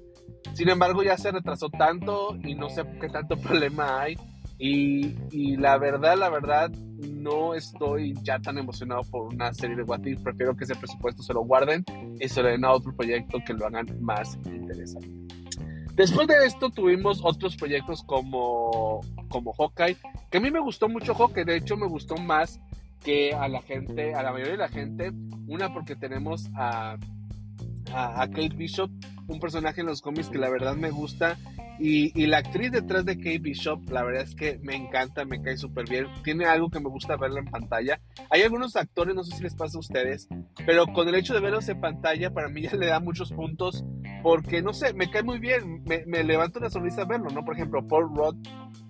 Sin 0.55 0.69
embargo, 0.69 1.03
ya 1.03 1.17
se 1.17 1.31
retrasó 1.31 1.69
tanto 1.69 2.35
y 2.43 2.55
no 2.55 2.67
sé 2.67 2.83
qué 2.99 3.09
tanto 3.09 3.37
problema 3.37 4.01
hay. 4.01 4.15
Y, 4.63 5.57
la 5.57 5.79
verdad, 5.79 6.15
la 6.15 6.29
verdad, 6.29 6.69
no 6.69 7.55
estoy 7.55 8.13
ya 8.21 8.37
tan 8.37 8.59
emocionado 8.59 9.01
por 9.09 9.33
una 9.33 9.51
serie 9.55 9.75
de 9.75 9.81
What 9.81 10.05
If. 10.05 10.21
Prefiero 10.21 10.55
que 10.55 10.65
ese 10.65 10.75
presupuesto 10.75 11.23
se 11.23 11.33
lo 11.33 11.41
guarden 11.41 11.83
y 12.19 12.29
se 12.29 12.43
lo 12.43 12.49
den 12.49 12.63
a 12.63 12.71
otro 12.71 12.95
proyecto 12.95 13.39
que 13.43 13.53
lo 13.53 13.65
hagan 13.65 13.87
más 14.01 14.37
interesante. 14.45 15.09
Después 15.95 16.27
de 16.27 16.45
esto 16.45 16.69
tuvimos 16.69 17.21
otros 17.23 17.55
proyectos 17.55 18.03
como, 18.03 19.01
como 19.29 19.51
Hawkeye, 19.53 19.97
que 20.29 20.37
a 20.37 20.41
mí 20.41 20.51
me 20.51 20.59
gustó 20.59 20.87
mucho 20.87 21.15
Hawkeye, 21.15 21.43
de 21.43 21.57
hecho 21.57 21.75
me 21.75 21.87
gustó 21.87 22.15
más 22.17 22.61
que 23.03 23.33
a 23.33 23.47
la 23.47 23.63
gente, 23.63 24.13
a 24.13 24.21
la 24.21 24.31
mayoría 24.31 24.53
de 24.53 24.59
la 24.59 24.69
gente, 24.69 25.11
una 25.47 25.73
porque 25.73 25.95
tenemos 25.95 26.51
a, 26.55 26.97
a, 27.91 28.21
a 28.21 28.27
Kate 28.27 28.55
Bishop, 28.55 28.91
un 29.27 29.39
personaje 29.39 29.81
en 29.81 29.87
los 29.87 30.03
cómics 30.03 30.29
que 30.29 30.37
la 30.37 30.49
verdad 30.49 30.75
me 30.75 30.91
gusta 30.91 31.35
y, 31.83 32.27
la 32.27 32.37
actriz 32.37 32.71
detrás 32.71 33.05
de 33.05 33.17
Kate 33.17 33.39
Bishop, 33.39 33.89
la 33.89 34.03
verdad 34.03 34.23
es 34.23 34.35
que 34.35 34.59
me 34.61 34.75
encanta, 34.75 35.25
me 35.25 35.41
cae 35.41 35.57
súper 35.57 35.89
bien. 35.89 36.05
Tiene 36.23 36.45
algo 36.45 36.69
que 36.69 36.79
me 36.79 36.89
gusta 36.89 37.17
verla 37.17 37.39
en 37.39 37.45
pantalla. 37.45 37.99
Hay 38.29 38.43
algunos 38.43 38.75
actores, 38.75 39.15
no 39.15 39.23
sé 39.23 39.35
si 39.35 39.43
les 39.43 39.55
pasa 39.55 39.77
a 39.77 39.79
ustedes, 39.79 40.27
pero 40.65 40.85
con 40.87 41.07
el 41.07 41.15
hecho 41.15 41.33
de 41.33 41.39
verlos 41.39 41.67
en 41.69 41.81
pantalla, 41.81 42.31
para 42.31 42.49
mí 42.49 42.61
ya 42.61 42.75
le 42.75 42.87
da 42.87 42.99
muchos 42.99 43.31
puntos, 43.31 43.83
porque 44.21 44.61
no 44.61 44.73
sé, 44.73 44.93
me 44.93 45.09
cae 45.09 45.23
muy 45.23 45.39
bien, 45.39 45.83
me, 45.83 46.05
me 46.05 46.23
levanto 46.23 46.59
una 46.59 46.69
sonrisa 46.69 47.05
verlo, 47.05 47.29
¿no? 47.31 47.43
Por 47.43 47.55
ejemplo, 47.55 47.87
Paul 47.87 48.15
Rudd 48.15 48.35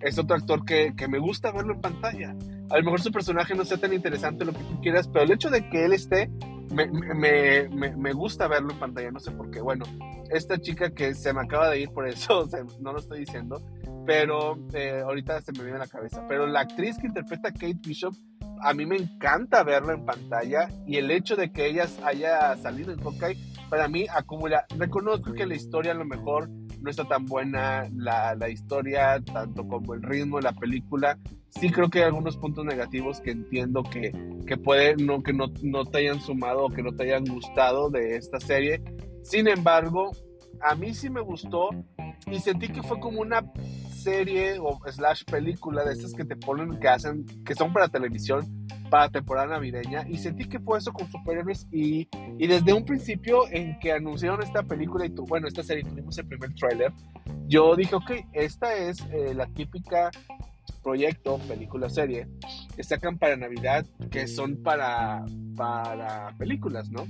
es 0.00 0.18
otro 0.18 0.36
actor 0.36 0.64
que, 0.64 0.92
que 0.96 1.08
me 1.08 1.18
gusta 1.18 1.50
verlo 1.52 1.74
en 1.74 1.80
pantalla. 1.80 2.36
A 2.70 2.78
lo 2.78 2.84
mejor 2.84 3.00
su 3.00 3.10
personaje 3.10 3.54
no 3.54 3.64
sea 3.64 3.78
tan 3.78 3.92
interesante, 3.92 4.44
lo 4.44 4.52
que 4.52 4.64
tú 4.64 4.80
quieras, 4.80 5.08
pero 5.08 5.24
el 5.24 5.32
hecho 5.32 5.50
de 5.50 5.68
que 5.68 5.84
él 5.84 5.92
esté 5.92 6.30
me, 6.72 6.86
me, 6.86 7.68
me, 7.68 7.96
me, 7.96 8.12
gusta 8.12 8.48
verlo 8.48 8.72
en 8.72 8.78
pantalla, 8.78 9.10
no 9.10 9.20
sé 9.20 9.30
por 9.30 9.50
qué. 9.50 9.60
Bueno, 9.60 9.84
esta 10.30 10.58
chica 10.58 10.90
que 10.90 11.14
se 11.14 11.32
me 11.32 11.42
acaba 11.42 11.70
de 11.70 11.80
ir 11.80 11.90
por 11.90 12.08
eso, 12.08 12.38
o 12.40 12.48
sea, 12.48 12.64
no 12.80 12.92
lo 12.92 12.98
estoy 12.98 13.20
diciendo, 13.20 13.62
pero 14.06 14.58
eh, 14.72 15.02
ahorita 15.04 15.40
se 15.42 15.52
me 15.52 15.62
viene 15.62 15.76
a 15.76 15.80
la 15.80 15.86
cabeza. 15.86 16.24
Pero 16.28 16.46
la 16.46 16.60
actriz 16.60 16.98
que 16.98 17.06
interpreta 17.06 17.48
a 17.48 17.52
Kate 17.52 17.78
Bishop, 17.86 18.14
a 18.60 18.74
mí 18.74 18.86
me 18.86 18.96
encanta 18.96 19.62
verla 19.62 19.94
en 19.94 20.04
pantalla 20.04 20.68
y 20.86 20.96
el 20.96 21.10
hecho 21.10 21.36
de 21.36 21.52
que 21.52 21.66
ella 21.66 21.86
haya 22.04 22.56
salido 22.56 22.92
en 22.92 23.00
Hawkeye, 23.00 23.36
para 23.68 23.88
mí 23.88 24.06
acumula. 24.12 24.66
Reconozco 24.76 25.32
que 25.32 25.46
la 25.46 25.54
historia 25.54 25.92
a 25.92 25.96
lo 25.96 26.04
mejor 26.04 26.50
no 26.82 26.90
está 26.90 27.04
tan 27.04 27.26
buena, 27.26 27.88
la, 27.96 28.34
la 28.34 28.48
historia, 28.48 29.22
tanto 29.32 29.66
como 29.66 29.94
el 29.94 30.02
ritmo 30.02 30.38
de 30.38 30.42
la 30.42 30.52
película, 30.52 31.18
sí 31.48 31.70
creo 31.70 31.88
que 31.88 32.00
hay 32.00 32.04
algunos 32.06 32.36
puntos 32.36 32.64
negativos 32.64 33.20
que 33.20 33.30
entiendo 33.30 33.82
que, 33.82 34.12
que 34.46 34.56
puede 34.56 34.96
no, 34.96 35.22
que 35.22 35.32
no, 35.32 35.46
no, 35.62 35.84
te 35.84 35.98
hayan 35.98 36.20
sumado 36.20 36.66
o 36.66 36.70
que 36.70 36.82
no 36.82 36.92
te 36.92 37.04
hayan 37.04 37.24
gustado 37.24 37.90
de 37.90 38.16
esta 38.16 38.40
serie. 38.40 38.82
Sin 39.22 39.48
embargo, 39.48 40.10
a 40.60 40.74
mí 40.74 40.94
sí 40.94 41.10
me 41.10 41.20
gustó 41.20 41.70
y 42.26 42.38
sentí 42.38 42.68
que 42.68 42.82
fue 42.82 42.98
como 43.00 43.20
una 43.20 43.44
serie 43.94 44.58
o 44.58 44.78
slash 44.90 45.24
película 45.24 45.84
de 45.84 45.92
estas 45.92 46.12
que 46.12 46.24
te 46.24 46.36
ponen, 46.36 46.78
que 46.80 46.88
hacen, 46.88 47.24
que 47.44 47.54
son 47.54 47.72
para 47.72 47.88
televisión, 47.88 48.66
para 48.92 49.08
temporada 49.08 49.46
navideña 49.46 50.04
y 50.06 50.18
sentí 50.18 50.44
que 50.44 50.60
fue 50.60 50.76
eso 50.76 50.92
con 50.92 51.10
superhéroes 51.10 51.66
y, 51.72 52.06
y 52.38 52.46
desde 52.46 52.74
un 52.74 52.84
principio 52.84 53.48
en 53.50 53.78
que 53.78 53.90
anunciaron 53.90 54.42
esta 54.42 54.62
película 54.64 55.06
y 55.06 55.08
bueno, 55.08 55.48
esta 55.48 55.62
serie 55.62 55.82
tuvimos 55.82 56.18
el 56.18 56.26
primer 56.26 56.52
tráiler, 56.52 56.92
yo 57.46 57.74
dije, 57.74 57.94
ok, 57.94 58.10
esta 58.34 58.74
es 58.74 59.00
eh, 59.10 59.32
la 59.34 59.46
típica 59.46 60.10
proyecto, 60.82 61.38
película, 61.48 61.88
serie, 61.88 62.28
que 62.76 62.84
sacan 62.84 63.16
para 63.16 63.34
Navidad, 63.34 63.86
que 64.10 64.26
son 64.26 64.62
para, 64.62 65.24
para 65.56 66.34
películas, 66.36 66.90
¿no? 66.90 67.06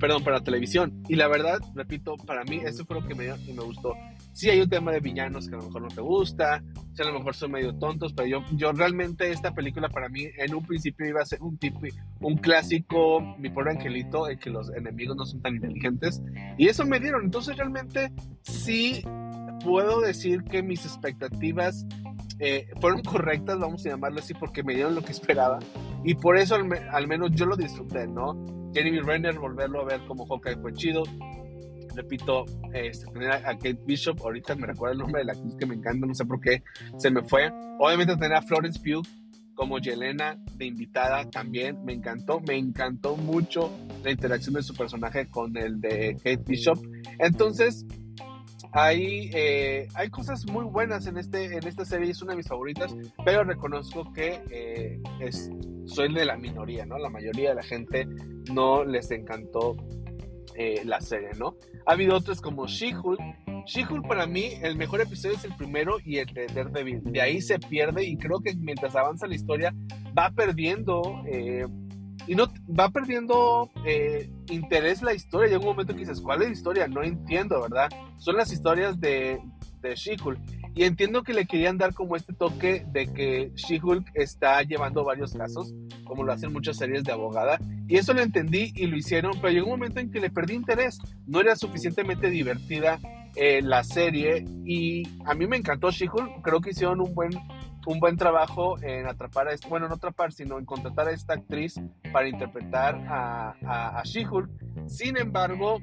Perdón, 0.00 0.24
para 0.24 0.40
televisión. 0.40 1.04
Y 1.08 1.14
la 1.14 1.28
verdad, 1.28 1.60
repito, 1.76 2.16
para 2.16 2.42
mí 2.42 2.60
eso 2.64 2.84
fue 2.84 3.00
lo 3.00 3.06
que 3.06 3.14
me, 3.14 3.28
me 3.28 3.62
gustó. 3.62 3.94
Sí 4.38 4.48
hay 4.48 4.60
un 4.60 4.68
tema 4.68 4.92
de 4.92 5.00
villanos 5.00 5.48
que 5.48 5.56
a 5.56 5.58
lo 5.58 5.64
mejor 5.64 5.82
no 5.82 5.88
te 5.88 6.00
gusta, 6.00 6.62
si 6.94 7.02
a 7.02 7.06
lo 7.06 7.14
mejor 7.14 7.34
son 7.34 7.50
medio 7.50 7.74
tontos, 7.74 8.12
pero 8.12 8.28
yo, 8.28 8.44
yo 8.52 8.70
realmente 8.70 9.32
esta 9.32 9.52
película 9.52 9.88
para 9.88 10.08
mí 10.08 10.28
en 10.36 10.54
un 10.54 10.64
principio 10.64 11.08
iba 11.08 11.20
a 11.20 11.26
ser 11.26 11.42
un 11.42 11.58
tipo, 11.58 11.80
un 12.20 12.36
clásico, 12.36 13.20
mi 13.36 13.50
pobre 13.50 13.72
angelito, 13.72 14.28
en 14.28 14.38
que 14.38 14.50
los 14.50 14.70
enemigos 14.70 15.16
no 15.16 15.26
son 15.26 15.42
tan 15.42 15.56
inteligentes. 15.56 16.22
Y 16.56 16.68
eso 16.68 16.86
me 16.86 17.00
dieron. 17.00 17.24
Entonces 17.24 17.56
realmente 17.56 18.12
sí 18.42 19.02
puedo 19.64 20.02
decir 20.02 20.44
que 20.44 20.62
mis 20.62 20.84
expectativas 20.84 21.84
eh, 22.38 22.68
fueron 22.80 23.02
correctas, 23.02 23.58
vamos 23.58 23.84
a 23.86 23.88
llamarlo 23.88 24.20
así, 24.20 24.34
porque 24.34 24.62
me 24.62 24.76
dieron 24.76 24.94
lo 24.94 25.02
que 25.02 25.10
esperaba. 25.10 25.58
Y 26.04 26.14
por 26.14 26.38
eso 26.38 26.54
al, 26.54 26.64
me, 26.64 26.78
al 26.78 27.08
menos 27.08 27.32
yo 27.32 27.44
lo 27.44 27.56
disfruté, 27.56 28.06
¿no? 28.06 28.36
Jeremy 28.72 29.00
Renner, 29.00 29.36
volverlo 29.36 29.80
a 29.80 29.84
ver 29.84 30.00
como 30.06 30.26
Hawkeye 30.26 30.58
fue 30.58 30.72
chido. 30.74 31.02
Repito, 31.98 32.44
este, 32.72 33.10
tener 33.10 33.32
a 33.32 33.40
Kate 33.56 33.80
Bishop, 33.84 34.20
ahorita 34.22 34.54
me 34.54 34.68
recuerda 34.68 34.92
el 34.92 34.98
nombre 34.98 35.18
de 35.18 35.24
la 35.24 35.32
actriz 35.32 35.56
que 35.56 35.66
me 35.66 35.74
encanta, 35.74 36.06
no 36.06 36.14
sé 36.14 36.24
por 36.24 36.40
qué 36.40 36.62
se 36.96 37.10
me 37.10 37.24
fue. 37.24 37.50
Obviamente 37.80 38.16
tener 38.16 38.34
a 38.34 38.42
Florence 38.42 38.78
Pugh 38.78 39.04
como 39.54 39.80
Yelena 39.80 40.38
de 40.54 40.66
invitada 40.66 41.28
también 41.28 41.84
me 41.84 41.92
encantó, 41.92 42.38
me 42.46 42.56
encantó 42.56 43.16
mucho 43.16 43.76
la 44.04 44.12
interacción 44.12 44.54
de 44.54 44.62
su 44.62 44.76
personaje 44.76 45.26
con 45.26 45.56
el 45.56 45.80
de 45.80 46.14
Kate 46.22 46.44
Bishop. 46.46 46.78
Entonces, 47.18 47.84
hay, 48.70 49.30
eh, 49.34 49.88
hay 49.94 50.08
cosas 50.10 50.46
muy 50.46 50.66
buenas 50.66 51.08
en, 51.08 51.18
este, 51.18 51.46
en 51.46 51.66
esta 51.66 51.84
serie, 51.84 52.12
es 52.12 52.22
una 52.22 52.32
de 52.32 52.36
mis 52.36 52.46
favoritas, 52.46 52.94
pero 53.24 53.42
reconozco 53.42 54.12
que 54.12 54.40
eh, 54.50 55.00
es, 55.18 55.50
soy 55.86 56.14
de 56.14 56.24
la 56.24 56.36
minoría, 56.36 56.86
¿no? 56.86 56.96
La 56.96 57.10
mayoría 57.10 57.48
de 57.48 57.54
la 57.56 57.62
gente 57.64 58.06
no 58.52 58.84
les 58.84 59.10
encantó 59.10 59.76
eh, 60.58 60.82
la 60.84 61.00
serie, 61.00 61.30
¿no? 61.38 61.54
Ha 61.86 61.92
habido 61.92 62.16
otros 62.16 62.40
como 62.40 62.66
She-Hulk. 62.66 63.20
Para 64.08 64.26
mí, 64.26 64.50
el 64.62 64.76
mejor 64.76 65.00
episodio 65.00 65.36
es 65.36 65.44
el 65.44 65.54
primero 65.56 65.98
y 66.04 66.18
el 66.18 66.26
de 66.26 66.46
Daredevil. 66.46 67.02
De 67.04 67.20
ahí 67.20 67.40
se 67.40 67.58
pierde 67.58 68.04
y 68.04 68.16
creo 68.16 68.40
que 68.40 68.54
mientras 68.56 68.96
avanza 68.96 69.26
la 69.26 69.34
historia 69.34 69.74
va 70.16 70.30
perdiendo 70.30 71.22
y 72.28 72.34
no 72.34 72.52
va 72.78 72.90
perdiendo 72.90 73.70
eh, 73.84 74.30
interés 74.50 75.02
la 75.02 75.14
historia. 75.14 75.48
Llega 75.48 75.60
un 75.60 75.66
momento 75.66 75.94
que 75.94 76.00
dices, 76.00 76.20
¿cuál 76.20 76.42
es 76.42 76.48
la 76.48 76.52
historia? 76.52 76.88
No 76.88 77.02
entiendo, 77.02 77.60
¿verdad? 77.62 77.88
Son 78.18 78.36
las 78.36 78.52
historias 78.52 79.00
de, 79.00 79.40
de. 79.80 79.96
Y 80.78 80.84
entiendo 80.84 81.24
que 81.24 81.34
le 81.34 81.44
querían 81.44 81.76
dar 81.76 81.92
como 81.92 82.14
este 82.14 82.32
toque 82.32 82.86
de 82.92 83.12
que 83.12 83.50
She-Hulk 83.56 84.12
está 84.14 84.62
llevando 84.62 85.02
varios 85.02 85.34
casos, 85.34 85.74
como 86.04 86.22
lo 86.22 86.32
hacen 86.32 86.52
muchas 86.52 86.76
series 86.76 87.02
de 87.02 87.10
abogada. 87.10 87.58
Y 87.88 87.96
eso 87.96 88.14
lo 88.14 88.20
entendí 88.20 88.72
y 88.76 88.86
lo 88.86 88.96
hicieron, 88.96 89.32
pero 89.40 89.52
llegó 89.52 89.66
un 89.66 89.80
momento 89.80 89.98
en 89.98 90.12
que 90.12 90.20
le 90.20 90.30
perdí 90.30 90.54
interés. 90.54 91.00
No 91.26 91.40
era 91.40 91.56
suficientemente 91.56 92.30
divertida 92.30 93.00
eh, 93.34 93.60
la 93.60 93.82
serie 93.82 94.44
y 94.64 95.02
a 95.24 95.34
mí 95.34 95.48
me 95.48 95.56
encantó 95.56 95.90
She-Hulk. 95.90 96.42
Creo 96.42 96.60
que 96.60 96.70
hicieron 96.70 97.00
un 97.00 97.12
buen 97.12 97.32
un 97.84 97.98
buen 97.98 98.16
trabajo 98.16 98.80
en 98.80 99.08
atrapar 99.08 99.48
a 99.48 99.54
esta, 99.54 99.66
bueno, 99.66 99.88
no 99.88 99.94
atrapar, 99.94 100.30
sino 100.30 100.60
en 100.60 100.64
contratar 100.64 101.08
a 101.08 101.10
esta 101.10 101.34
actriz 101.34 101.80
para 102.12 102.28
interpretar 102.28 102.94
a, 103.08 103.56
a, 103.66 103.98
a 103.98 104.02
She-Hulk. 104.04 104.48
Sin 104.86 105.16
embargo, 105.16 105.80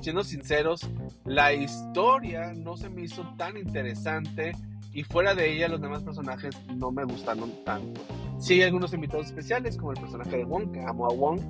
siendo 0.00 0.24
sinceros, 0.24 0.88
la 1.24 1.52
historia 1.52 2.52
no 2.54 2.76
se 2.76 2.88
me 2.88 3.02
hizo 3.02 3.24
tan 3.36 3.56
interesante 3.56 4.52
y 4.92 5.02
fuera 5.04 5.34
de 5.34 5.52
ella 5.54 5.68
los 5.68 5.80
demás 5.80 6.02
personajes 6.02 6.54
no 6.74 6.90
me 6.90 7.04
gustaron 7.04 7.52
tanto. 7.64 8.00
Sí 8.38 8.54
hay 8.54 8.62
algunos 8.62 8.92
invitados 8.94 9.26
especiales 9.26 9.76
como 9.76 9.92
el 9.92 10.00
personaje 10.00 10.38
de 10.38 10.44
Wong, 10.44 10.72
que 10.72 10.80
amo 10.80 11.06
a 11.06 11.14
Wong, 11.14 11.40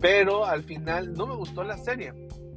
pero 0.00 0.44
al 0.44 0.62
final 0.62 1.12
no 1.14 1.26
me 1.26 1.34
gustó 1.34 1.64
la 1.64 1.76
serie. 1.76 2.12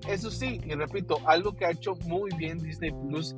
Eso 0.07 0.29
sí, 0.29 0.61
y 0.65 0.73
repito, 0.73 1.17
algo 1.25 1.53
que 1.55 1.65
ha 1.65 1.71
hecho 1.71 1.95
muy 2.05 2.29
bien 2.37 2.59
Disney 2.59 2.91
Plus 2.91 3.35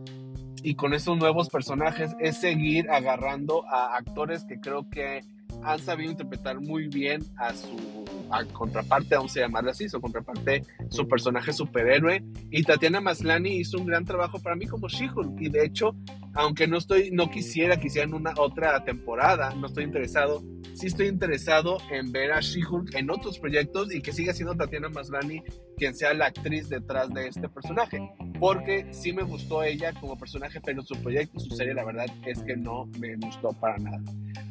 y 0.61 0.75
con 0.75 0.93
estos 0.93 1.17
nuevos 1.17 1.49
personajes 1.49 2.15
es 2.19 2.37
seguir 2.37 2.89
agarrando 2.89 3.65
a 3.67 3.95
actores 3.95 4.43
que 4.43 4.59
creo 4.59 4.89
que 4.89 5.21
han 5.63 5.79
sabido 5.79 6.11
interpretar 6.11 6.59
muy 6.59 6.87
bien 6.87 7.21
a 7.37 7.53
su 7.53 8.05
contraparte, 8.53 9.15
vamos 9.15 9.35
a 9.37 9.41
llamarlo 9.41 9.71
así, 9.71 9.89
su 9.89 9.99
contraparte, 9.99 10.63
su 10.89 11.07
personaje 11.07 11.53
superhéroe. 11.53 12.23
Y 12.51 12.63
Tatiana 12.63 13.01
Maslani 13.01 13.57
hizo 13.57 13.77
un 13.77 13.85
gran 13.85 14.05
trabajo 14.05 14.39
para 14.39 14.55
mí 14.55 14.67
como 14.67 14.87
She-Hulk. 14.87 15.39
Y 15.41 15.49
de 15.49 15.65
hecho, 15.65 15.95
aunque 16.33 16.67
no 16.67 16.77
estoy, 16.77 17.11
no 17.11 17.29
quisiera 17.29 17.79
que 17.79 17.87
hicieran 17.87 18.13
una 18.13 18.33
otra 18.37 18.83
temporada, 18.83 19.53
no 19.55 19.67
estoy 19.67 19.83
interesado. 19.83 20.43
Sí 20.73 20.87
estoy 20.87 21.07
interesado 21.07 21.77
en 21.91 22.11
ver 22.11 22.31
a 22.31 22.39
She-Hulk 22.39 22.95
en 22.95 23.09
otros 23.09 23.39
proyectos 23.39 23.93
y 23.93 24.01
que 24.01 24.13
siga 24.13 24.33
siendo 24.33 24.55
Tatiana 24.55 24.89
Maslany 24.89 25.43
quien 25.75 25.95
sea 25.95 26.13
la 26.13 26.27
actriz 26.27 26.69
detrás 26.69 27.09
de 27.13 27.27
este 27.27 27.49
personaje. 27.49 27.99
Porque 28.39 28.87
sí 28.91 29.11
me 29.11 29.23
gustó 29.23 29.63
ella 29.63 29.93
como 29.99 30.17
personaje, 30.17 30.61
pero 30.61 30.81
su 30.83 30.95
proyecto, 31.01 31.39
su 31.39 31.55
serie, 31.55 31.73
la 31.73 31.85
verdad 31.85 32.05
es 32.25 32.41
que 32.43 32.55
no 32.55 32.85
me 32.99 33.15
gustó 33.15 33.49
para 33.53 33.77
nada. 33.77 34.01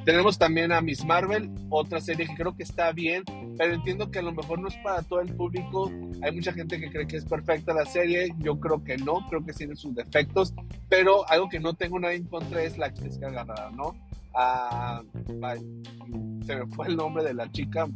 Tenemos 0.09 0.39
también 0.39 0.73
a 0.73 0.81
Miss 0.81 1.05
Marvel, 1.05 1.51
otra 1.69 2.01
serie 2.01 2.27
que 2.27 2.35
creo 2.35 2.57
que 2.57 2.63
está 2.63 2.93
bien, 2.93 3.25
pero 3.59 3.75
entiendo 3.75 4.11
que 4.11 4.21
a 4.21 4.23
lo 4.23 4.33
mejor 4.33 4.59
no 4.59 4.69
es 4.69 4.77
para 4.77 5.03
todo 5.03 5.21
el 5.21 5.35
público. 5.37 5.93
Hay 6.23 6.35
mucha 6.35 6.51
gente 6.55 6.81
que 6.81 6.91
cree 6.91 7.07
que 7.07 7.19
es 7.19 7.27
perfecta 7.27 7.75
la 7.75 7.85
serie, 7.85 8.35
yo 8.39 8.59
creo 8.59 8.83
que 8.83 8.97
no, 8.97 9.27
creo 9.29 9.45
que 9.45 9.53
tiene 9.53 9.77
sus 9.77 9.95
defectos, 9.95 10.55
pero 10.89 11.29
algo 11.29 11.51
que 11.51 11.61
no 11.61 11.75
tengo 11.75 12.01
nada 12.01 12.15
en 12.15 12.25
contra 12.25 12.63
es 12.63 12.79
la 12.79 12.87
actriz 12.87 13.19
que 13.19 13.27
agarrada, 13.27 13.71
¿no? 13.73 13.95
Ah, 14.35 15.03
se 16.47 16.57
me 16.57 16.67
fue 16.69 16.87
el 16.87 16.97
nombre 16.97 17.23
de 17.23 17.35
la 17.35 17.51
chica, 17.53 17.87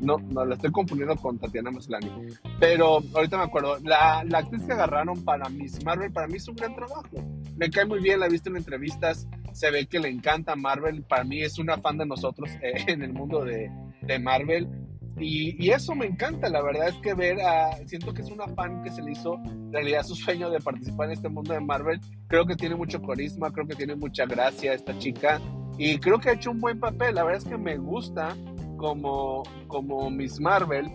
no, 0.00 0.18
no, 0.18 0.44
la 0.44 0.54
estoy 0.54 0.70
confundiendo 0.70 1.16
con 1.16 1.36
Tatiana 1.36 1.72
Maslany, 1.72 2.28
pero 2.60 3.00
ahorita 3.12 3.38
me 3.38 3.42
acuerdo, 3.42 3.78
la, 3.82 4.22
la 4.22 4.38
actriz 4.38 4.62
que 4.62 4.72
agarraron 4.72 5.24
para 5.24 5.48
Miss 5.48 5.84
Marvel, 5.84 6.12
para 6.12 6.28
mí 6.28 6.36
es 6.36 6.46
un 6.46 6.54
gran 6.54 6.76
trabajo, 6.76 7.08
me 7.56 7.70
cae 7.70 7.86
muy 7.86 7.98
bien, 7.98 8.20
la 8.20 8.26
he 8.26 8.30
visto 8.30 8.50
en 8.50 8.58
entrevistas, 8.58 9.26
se 9.54 9.70
ve 9.70 9.86
que 9.86 10.00
le 10.00 10.08
encanta 10.08 10.56
Marvel, 10.56 11.02
para 11.04 11.24
mí 11.24 11.40
es 11.42 11.58
una 11.58 11.78
fan 11.78 11.96
de 11.96 12.06
nosotros 12.06 12.50
eh, 12.60 12.84
en 12.88 13.02
el 13.02 13.12
mundo 13.12 13.44
de, 13.44 13.70
de 14.02 14.18
Marvel, 14.18 14.68
y, 15.16 15.70
eso 15.70 15.94
me 15.94 16.06
encanta, 16.06 16.48
la 16.48 16.60
verdad 16.60 16.88
es 16.88 16.96
que 16.96 17.14
ver 17.14 17.38
siento 17.86 18.12
que 18.12 18.22
es 18.22 18.30
una 18.30 18.48
fan 18.48 18.82
que 18.82 18.90
se 18.90 19.00
le 19.00 19.12
hizo 19.12 19.38
realidad 19.70 20.02
su 20.02 20.16
sueño 20.16 20.50
de 20.50 20.58
participar 20.58 21.06
en 21.06 21.12
este 21.12 21.28
mundo 21.28 21.54
de 21.54 21.60
Marvel, 21.60 22.00
creo 22.26 22.44
que 22.44 22.56
tiene 22.56 22.74
mucho 22.74 23.00
carisma, 23.00 23.52
creo 23.52 23.66
que 23.66 23.76
tiene 23.76 23.94
mucha 23.94 24.26
gracia 24.26 24.72
esta 24.72 24.98
chica 24.98 25.40
y 25.78 25.98
creo 25.98 26.18
que 26.18 26.30
ha 26.30 26.32
hecho 26.32 26.50
un 26.50 26.60
buen 26.60 26.80
papel, 26.80 27.14
la 27.14 27.22
verdad 27.22 27.42
es 27.42 27.48
que 27.48 27.56
me 27.56 27.76
gusta 27.76 28.36
como, 28.76 29.44
como 29.68 30.10
Miss 30.10 30.40
Marvel 30.40 30.90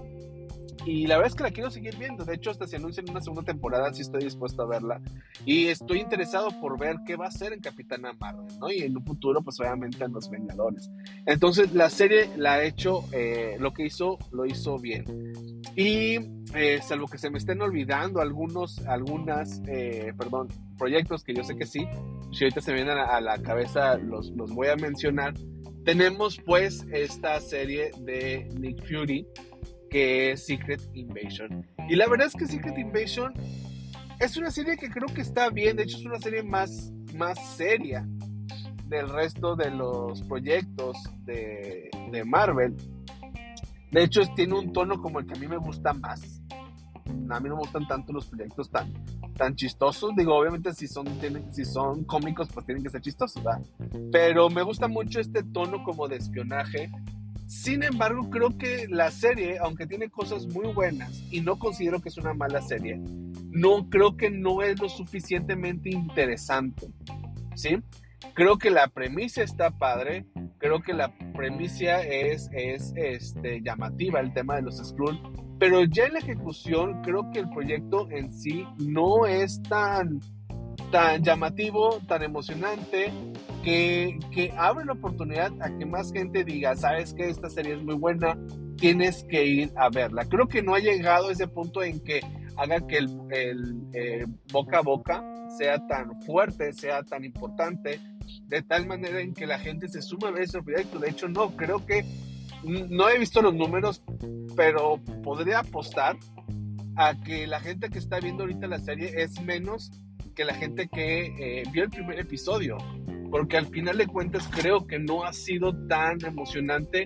y 0.86 1.08
la 1.08 1.16
verdad 1.18 1.32
es 1.32 1.36
que 1.36 1.44
la 1.44 1.52
quiero 1.52 1.72
seguir 1.72 1.98
viendo. 1.98 2.26
De 2.26 2.36
hecho, 2.36 2.52
hasta 2.52 2.68
si 2.68 2.76
anuncian 2.76 3.10
una 3.10 3.22
segunda 3.22 3.44
temporada, 3.44 3.94
sí 3.94 4.02
estoy 4.02 4.24
dispuesto 4.24 4.64
a 4.64 4.68
verla. 4.68 5.02
Y 5.46 5.68
estoy 5.68 6.00
interesado 6.00 6.50
por 6.60 6.80
ver 6.80 6.98
qué 7.06 7.16
va 7.16 7.26
a 7.26 7.30
hacer 7.30 7.54
en 7.54 7.60
Capitana 7.60 8.14
Marvel. 8.14 8.48
Y 8.76 8.84
en 8.84 8.98
un 8.98 9.04
futuro, 9.04 9.42
pues 9.42 9.60
obviamente 9.60 10.04
en 10.04 10.14
Los 10.14 10.30
Vengadores. 10.30 10.90
Entonces, 11.26 11.74
la 11.74 11.90
serie 11.90 12.30
la 12.38 12.54
ha 12.54 12.64
hecho, 12.64 13.04
eh, 13.12 13.58
lo 13.60 13.74
que 13.74 13.86
hizo, 13.86 14.18
lo 14.32 14.46
hizo 14.46 14.78
bien. 14.78 15.04
Y 15.76 16.18
eh, 16.56 16.80
salvo 16.82 17.08
que 17.08 17.18
se 17.18 17.30
me 17.30 17.38
estén 17.38 17.62
olvidando 17.62 18.22
algunos, 18.22 18.80
algunas, 18.88 19.62
eh, 19.68 20.14
perdón, 20.18 20.48
proyectos 20.78 21.24
que 21.24 21.34
yo 21.34 21.44
sé 21.44 21.56
que 21.56 21.66
sí, 21.66 21.88
si 22.32 22.46
ahorita 22.46 22.62
se 22.62 22.74
vienen 22.74 22.98
a, 22.98 23.22
la 23.22 23.38
cabeza, 23.42 23.98
los, 23.98 24.32
los 24.32 24.52
voy 24.54 24.68
a 24.68 24.76
mencionar. 24.76 25.34
Tenemos 25.86 26.40
pues 26.46 26.86
esta 26.92 27.40
serie 27.40 27.92
de 28.00 28.48
Nick 28.60 28.84
Fury, 28.86 29.26
que 29.90 30.32
es 30.32 30.46
Secret 30.46 30.82
Invasion. 30.94 31.66
Y 31.90 31.96
la 31.96 32.08
verdad 32.08 32.28
es 32.28 32.34
que 32.34 32.46
Secret 32.46 32.78
Invasion 32.78 33.34
es 34.20 34.38
una 34.38 34.52
serie 34.52 34.78
que 34.78 34.90
creo 34.90 35.08
que 35.08 35.22
está 35.22 35.50
bien, 35.50 35.78
de 35.78 35.84
hecho 35.84 35.98
es 35.98 36.06
una 36.06 36.20
serie 36.20 36.44
más, 36.44 36.92
más 37.16 37.38
seria 37.56 38.08
del 38.86 39.08
resto 39.08 39.56
de 39.56 39.70
los 39.72 40.22
proyectos 40.24 40.98
de, 41.26 41.90
de 42.12 42.26
Marvel. 42.26 42.76
De 43.92 44.04
hecho, 44.04 44.22
tiene 44.36 44.56
un 44.56 44.74
tono 44.74 45.02
como 45.02 45.20
el 45.20 45.26
que 45.26 45.34
a 45.36 45.40
mí 45.40 45.48
me 45.48 45.58
gusta 45.58 45.94
más. 45.94 46.42
A 47.30 47.40
mí 47.40 47.50
no 47.50 47.56
me 47.56 47.62
gustan 47.62 47.88
tanto 47.88 48.14
los 48.14 48.26
proyectos 48.28 48.70
tan, 48.70 48.92
tan 49.36 49.56
chistosos. 49.56 50.12
Digo, 50.16 50.36
obviamente 50.36 50.74
si 50.74 50.88
son, 50.88 51.06
tienen, 51.20 51.52
si 51.54 51.66
son 51.66 52.04
cómicos, 52.04 52.50
pues 52.54 52.66
tienen 52.66 52.84
que 52.84 52.90
ser 52.90 53.02
chistosos, 53.02 53.44
¿verdad? 53.44 53.62
Pero 54.12 54.50
me 54.50 54.62
gusta 54.64 54.88
mucho 54.88 55.20
este 55.20 55.44
tono 55.44 55.84
como 55.84 56.08
de 56.08 56.18
espionaje 56.18 56.92
sin 57.50 57.82
embargo, 57.82 58.30
creo 58.30 58.60
que 58.60 58.88
la 58.88 59.10
serie, 59.10 59.58
aunque 59.58 59.88
tiene 59.88 60.08
cosas 60.12 60.46
muy 60.46 60.72
buenas 60.72 61.20
y 61.32 61.42
no 61.42 61.58
considero 61.58 62.00
que 62.00 62.10
es 62.10 62.18
una 62.20 62.36
mala 62.36 62.62
serie, 62.62 63.02
no 63.50 63.90
creo 63.90 64.16
que 64.16 64.30
no 64.30 64.62
es 64.62 64.80
lo 64.80 64.88
suficientemente 64.88 65.90
interesante. 65.90 66.94
¿Sí? 67.56 67.80
Creo 68.36 68.60
que 68.60 68.70
la 68.70 68.88
premisa 68.90 69.42
está 69.42 69.72
padre, 69.72 70.28
creo 70.60 70.84
que 70.84 70.94
la 70.94 71.12
premisa 71.34 72.04
es, 72.04 72.52
es 72.54 72.94
este, 72.96 73.64
llamativa, 73.64 74.20
el 74.20 74.32
tema 74.32 74.58
de 74.58 74.62
los 74.62 74.78
Skrull, 74.78 75.20
pero 75.58 75.84
ya 75.86 76.06
en 76.06 76.14
la 76.14 76.20
ejecución 76.20 77.02
creo 77.02 77.32
que 77.32 77.40
el 77.40 77.50
proyecto 77.50 78.08
en 78.12 78.32
sí 78.32 78.64
no 78.78 79.26
es 79.26 79.60
tan, 79.64 80.20
tan 80.92 81.24
llamativo, 81.24 82.00
tan 82.08 82.22
emocionante, 82.22 83.12
que, 83.64 84.54
abre 84.58 84.86
la 84.86 84.94
oportunidad 84.94 85.52
a 85.62 85.78
que 85.78 85.86
más 85.86 86.12
gente 86.12 86.44
diga, 86.44 86.76
sabes 86.76 87.14
que 87.14 87.30
esta 87.30 87.50
serie 87.50 87.76
es 87.76 87.84
muy 87.84 87.96
buena, 87.96 88.38
tienes 88.78 89.24
que 89.26 89.46
ir 89.46 89.72
a 89.76 89.90
verla. 89.90 90.26
Creo 90.26 90.48
que 90.48 90.62
no 90.62 90.76
ha 90.76 90.80
llegado 90.80 91.32
ese 91.32 91.48
punto 91.48 91.84
en 91.84 92.00
que 92.00 92.22
haga 92.58 92.86
que 92.88 92.98
el, 92.98 93.10
eh, 93.94 94.26
boca 94.52 94.80
a 94.80 94.82
boca 94.82 95.24
sea 95.58 95.86
tan 95.88 96.22
fuerte, 96.24 96.74
sea 96.74 97.04
tan 97.04 97.24
importante, 97.24 98.00
de 98.48 98.62
tal 98.62 98.86
manera 98.88 99.22
en 99.22 99.34
que 99.34 99.48
la 99.48 99.60
gente 99.60 99.88
se 99.88 100.02
sume 100.02 100.28
a 100.28 100.32
ver 100.32 100.44
ese 100.44 100.62
proyecto. 100.62 101.00
De 101.00 101.10
hecho, 101.10 101.28
no, 101.28 101.56
creo 101.56 101.86
que 101.86 102.06
no 102.64 103.10
he 103.10 103.18
visto 103.18 103.42
los 103.42 103.54
números, 103.54 104.04
pero 104.56 105.00
podría 105.24 105.60
apostar 105.60 106.18
a 106.96 107.16
que 107.16 107.48
la 107.48 107.60
gente 107.62 107.90
que 107.90 108.00
está 108.00 108.20
viendo 108.20 108.44
ahorita 108.44 108.68
la 108.68 108.80
serie 108.80 109.14
es 109.16 109.42
menos 109.42 109.92
que 110.36 110.46
la 110.46 110.54
gente 110.54 110.88
que 110.88 111.28
eh, 111.40 111.64
vio 111.72 111.84
el 111.84 111.90
primer 111.90 112.20
episodio 112.20 112.78
porque 113.30 113.58
al 113.58 113.68
final 113.68 113.98
de 113.98 114.08
cuentas 114.08 114.48
creo 114.50 114.88
que 114.88 115.00
no 115.00 115.24
ha 115.24 115.34
sido 115.34 115.76
tan 115.88 116.24
emocionante 116.26 117.06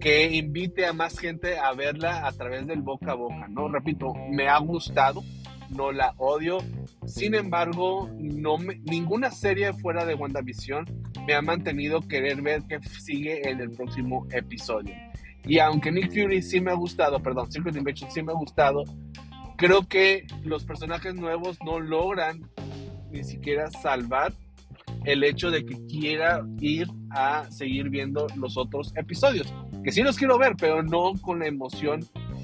que 0.00 0.36
invite 0.36 0.86
a 0.86 0.92
más 0.92 1.18
gente 1.18 1.58
a 1.58 1.72
verla 1.72 2.26
a 2.26 2.32
través 2.32 2.66
del 2.66 2.82
boca 2.82 3.12
a 3.12 3.14
boca, 3.14 3.48
¿no? 3.48 3.68
Repito, 3.68 4.12
me 4.30 4.48
ha 4.48 4.58
gustado, 4.58 5.22
no 5.70 5.90
la 5.90 6.14
odio, 6.18 6.58
sin 7.06 7.34
embargo, 7.34 8.08
no 8.18 8.58
ninguna 8.84 9.30
serie 9.30 9.72
fuera 9.72 10.04
de 10.04 10.14
WandaVision 10.14 10.86
me 11.26 11.34
ha 11.34 11.42
mantenido 11.42 12.00
querer 12.02 12.40
ver 12.40 12.62
qué 12.68 12.78
sigue 12.82 13.48
en 13.48 13.60
el 13.60 13.70
próximo 13.70 14.26
episodio. 14.30 14.94
Y 15.44 15.58
aunque 15.58 15.92
Nick 15.92 16.12
Fury 16.12 16.42
sí 16.42 16.60
me 16.60 16.70
ha 16.70 16.74
gustado, 16.74 17.20
perdón, 17.20 17.50
Secret 17.50 17.76
Invasion 17.76 18.10
sí 18.10 18.22
me 18.22 18.32
ha 18.32 18.36
gustado, 18.36 18.84
creo 19.56 19.86
que 19.88 20.26
los 20.44 20.64
personajes 20.64 21.14
nuevos 21.14 21.58
no 21.64 21.80
logran 21.80 22.48
ni 23.10 23.24
siquiera 23.24 23.70
salvar 23.70 24.32
el 25.06 25.22
hecho 25.22 25.50
de 25.50 25.64
que 25.64 25.76
quiera 25.86 26.44
ir 26.60 26.88
a 27.10 27.48
seguir 27.50 27.88
viendo 27.88 28.26
los 28.36 28.58
otros 28.58 28.92
episodios. 28.96 29.52
Que 29.84 29.92
sí 29.92 30.02
los 30.02 30.16
quiero 30.16 30.36
ver, 30.36 30.54
pero 30.58 30.82
no 30.82 31.12
con 31.22 31.38
la 31.38 31.46
emoción 31.46 32.00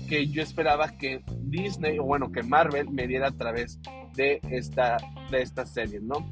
que 0.09 0.29
yo 0.29 0.43
esperaba 0.43 0.97
que 0.97 1.23
Disney, 1.41 1.99
o 1.99 2.05
bueno, 2.05 2.31
que 2.31 2.43
Marvel 2.43 2.89
me 2.91 3.09
diera 3.09 3.29
a 3.29 3.37
través 3.37 3.81
de 4.15 4.41
esta, 4.51 4.97
de 5.31 5.43
esta 5.43 5.67
serie, 5.67 6.01
¿no? 6.01 6.29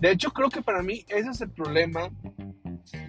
De 0.00 0.10
hecho, 0.10 0.30
creo 0.30 0.48
que 0.48 0.62
para 0.62 0.82
mí 0.82 1.04
ese 1.08 1.30
es 1.30 1.40
el 1.42 1.50
problema 1.50 2.10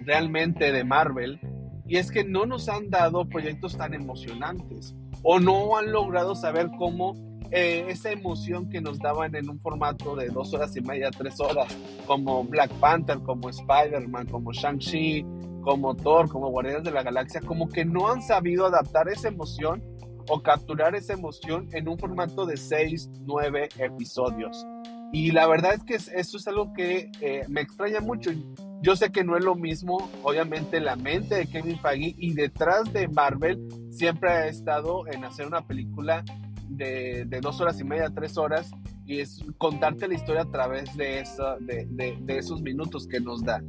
realmente 0.04 0.70
de 0.70 0.84
Marvel, 0.84 1.40
y 1.86 1.96
es 1.96 2.10
que 2.10 2.24
no 2.24 2.44
nos 2.44 2.68
han 2.68 2.90
dado 2.90 3.26
proyectos 3.28 3.76
tan 3.76 3.94
emocionantes, 3.94 4.94
o 5.22 5.40
no 5.40 5.78
han 5.78 5.92
logrado 5.92 6.34
saber 6.34 6.68
cómo 6.78 7.35
eh, 7.50 7.86
esa 7.88 8.10
emoción 8.10 8.68
que 8.68 8.80
nos 8.80 8.98
daban 8.98 9.34
en 9.34 9.48
un 9.48 9.60
formato 9.60 10.16
de 10.16 10.28
dos 10.28 10.52
horas 10.54 10.76
y 10.76 10.80
media, 10.80 11.10
tres 11.10 11.40
horas, 11.40 11.76
como 12.06 12.44
Black 12.44 12.70
Panther, 12.74 13.18
como 13.20 13.48
Spider-Man, 13.48 14.26
como 14.26 14.52
Shang-Chi, 14.52 15.24
como 15.62 15.96
Thor, 15.96 16.28
como 16.28 16.50
Guardianes 16.50 16.84
de 16.84 16.92
la 16.92 17.02
Galaxia, 17.02 17.40
como 17.40 17.68
que 17.68 17.84
no 17.84 18.08
han 18.08 18.22
sabido 18.22 18.66
adaptar 18.66 19.08
esa 19.08 19.28
emoción 19.28 19.82
o 20.28 20.42
capturar 20.42 20.94
esa 20.94 21.12
emoción 21.12 21.68
en 21.72 21.88
un 21.88 21.98
formato 21.98 22.46
de 22.46 22.56
seis, 22.56 23.10
nueve 23.24 23.68
episodios. 23.78 24.66
Y 25.12 25.30
la 25.30 25.46
verdad 25.46 25.74
es 25.74 25.84
que 25.84 25.94
eso 25.94 26.36
es 26.36 26.48
algo 26.48 26.72
que 26.72 27.10
eh, 27.20 27.44
me 27.48 27.60
extraña 27.60 28.00
mucho. 28.00 28.30
Yo 28.82 28.96
sé 28.96 29.10
que 29.10 29.24
no 29.24 29.36
es 29.36 29.44
lo 29.44 29.54
mismo, 29.54 30.10
obviamente, 30.22 30.80
la 30.80 30.96
mente 30.96 31.36
de 31.36 31.46
Kevin 31.46 31.78
Feige 31.78 32.14
y 32.18 32.34
detrás 32.34 32.92
de 32.92 33.08
Marvel 33.08 33.66
siempre 33.90 34.30
ha 34.30 34.46
estado 34.46 35.06
en 35.08 35.24
hacer 35.24 35.46
una 35.46 35.66
película 35.66 36.24
de, 36.76 37.26
dos 37.40 37.60
horas 37.60 37.80
y 37.80 37.84
media, 37.84 38.10
tres 38.10 38.36
horas, 38.36 38.70
y 39.04 39.20
es 39.20 39.44
contarte 39.58 40.08
la 40.08 40.14
historia 40.14 40.42
a 40.42 40.50
través 40.50 40.96
de, 40.96 41.24
esos 42.28 42.62
minutos 42.62 43.06
que 43.06 43.20
nos 43.20 43.42
da. 43.44 43.62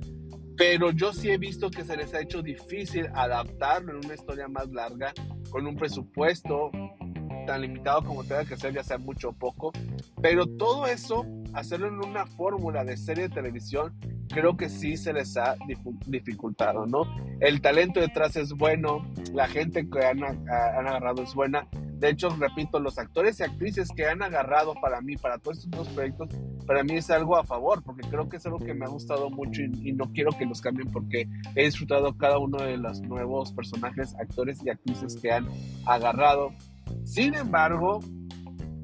Pero 0.56 0.92
yo 0.92 1.14
sí 1.14 1.30
he 1.30 1.38
visto 1.38 1.70
que 1.70 1.84
se 1.84 1.96
les 1.96 2.14
ha 2.14 2.22
hecho 2.22 2.42
difícil 2.42 3.08
adaptarlo 3.14 3.92
en 3.92 4.06
una 4.06 4.16
historia 4.16 4.48
más 4.48 4.68
larga, 4.70 5.14
con 5.52 5.68
un 5.68 5.76
presupuesto 5.76 6.72
tan 7.46 7.62
limitado 7.62 8.04
como 8.04 8.24
tenga 8.24 8.44
que 8.44 8.58
ser, 8.58 8.74
ya 8.74 8.84
sea 8.84 8.98
mucho 8.98 9.30
o 9.30 9.34
poco. 9.34 9.72
Pero 10.22 10.48
todo 10.48 10.88
eso, 10.88 11.26
hacerlo 11.54 11.88
en 11.88 12.00
una 12.00 12.26
fórmula 12.26 12.84
de 12.84 12.98
serie 12.98 13.30
de 13.30 13.36
televisión, 13.36 13.96
creo 14.30 14.58
que 14.58 14.70
sí 14.70 14.98
se 14.98 15.14
les 15.14 15.38
ha 15.38 15.56
dificultado, 16.08 16.86
¿no? 16.86 17.04
El 17.40 17.62
talento 17.62 18.00
detrás 18.00 18.36
es 18.36 18.54
bueno, 18.54 19.08
la 19.34 19.48
gente 19.48 19.88
que 19.90 20.06
han 20.06 20.24
agarrado 20.24 21.24
es 21.24 21.34
buena, 21.34 21.68
De 22.00 22.10
hecho, 22.10 22.30
repito, 22.30 22.80
los 22.80 23.00
actores 23.00 23.40
y 23.40 23.44
actrices 23.44 23.90
que 23.96 24.06
han 24.06 24.22
agarrado 24.22 24.76
para 24.76 25.02
mí, 25.02 25.16
para 25.18 25.40
todos 25.40 25.58
estos 25.58 25.72
dos 25.72 25.88
proyectos, 25.90 26.30
para 26.68 26.84
mí 26.84 26.98
es 26.98 27.10
algo 27.10 27.36
a 27.38 27.44
favor, 27.44 27.82
porque 27.84 28.08
creo 28.08 28.30
que 28.30 28.38
es 28.38 28.46
algo 28.46 28.60
que 28.60 28.76
me 28.76 28.86
ha 28.86 28.90
gustado 28.90 29.30
mucho 29.32 29.64
y, 29.64 29.94
no 29.94 30.12
quiero 30.14 30.32
que 30.32 30.46
los 30.46 30.62
cambien 30.62 30.92
porque 30.92 31.28
he 31.56 31.64
disfrutado 31.64 32.16
cada 32.16 32.38
uno 32.38 32.58
de 32.60 32.78
los 32.78 33.02
nuevos 33.02 33.52
personajes, 33.52 34.16
actores 34.20 34.64
y 34.64 34.70
actrices 34.70 35.18
que 35.20 35.32
han 35.32 35.48
agarrado. 35.88 36.54
Sin 37.04 37.34
embargo, 37.34 38.00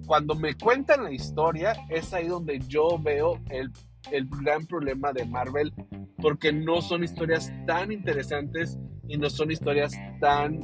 cuando 0.08 0.34
me 0.34 0.56
cuentan 0.56 1.04
la 1.04 1.12
historia, 1.12 1.76
es 1.90 2.14
ahí 2.14 2.28
donde 2.28 2.60
yo 2.68 2.98
veo 3.00 3.40
el, 3.50 3.72
el 4.12 4.28
gran 4.28 4.66
problema 4.66 5.14
de 5.14 5.26
Marvel, 5.26 5.72
porque 6.20 6.52
no 6.52 6.82
son 6.82 7.04
historias 7.04 7.52
tan 7.68 7.92
interesantes 7.92 8.80
y 9.08 9.18
no 9.18 9.30
son 9.30 9.52
historias 9.52 9.94
tan, 10.20 10.62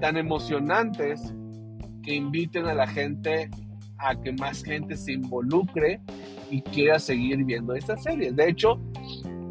tan 0.00 0.16
emocionantes 0.16 1.34
que 2.02 2.14
inviten 2.14 2.66
a 2.66 2.74
la 2.74 2.86
gente 2.86 3.50
a 3.98 4.14
que 4.20 4.32
más 4.32 4.64
gente 4.64 4.96
se 4.96 5.12
involucre 5.12 6.00
y 6.50 6.62
quiera 6.62 6.98
seguir 6.98 7.44
viendo 7.44 7.74
estas 7.74 8.02
series. 8.02 8.34
De 8.34 8.48
hecho, 8.48 8.80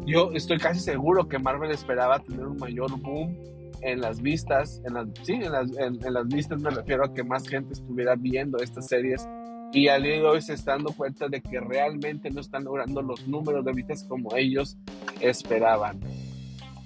yo 0.06 0.32
estoy 0.32 0.58
casi 0.58 0.80
seguro 0.80 1.28
que 1.28 1.38
Marvel 1.38 1.70
esperaba 1.70 2.18
tener 2.18 2.46
un 2.46 2.56
mayor 2.56 2.98
boom 3.00 3.36
en 3.82 4.00
las 4.00 4.20
vistas, 4.20 4.82
en 4.84 4.94
las, 4.94 5.08
sí, 5.22 5.34
en 5.34 5.52
las, 5.52 5.70
en, 5.78 6.12
las 6.12 6.28
vistas 6.28 6.60
me 6.60 6.70
refiero 6.70 7.04
a 7.04 7.14
que 7.14 7.24
más 7.24 7.48
gente 7.48 7.72
estuviera 7.72 8.14
viendo 8.14 8.58
estas 8.58 8.86
series 8.88 9.26
y 9.72 9.88
al 9.88 10.02
día 10.02 10.16
de 10.16 10.24
hoy 10.24 10.42
se 10.42 10.54
están 10.54 10.78
dando 10.78 10.92
cuenta 10.92 11.28
de 11.28 11.40
que 11.40 11.60
realmente 11.60 12.28
no 12.30 12.40
están 12.40 12.64
logrando 12.64 13.02
los 13.02 13.26
números 13.28 13.64
de 13.64 13.72
vistas 13.72 14.04
como 14.04 14.34
ellos 14.36 14.76
esperaban. 15.20 16.00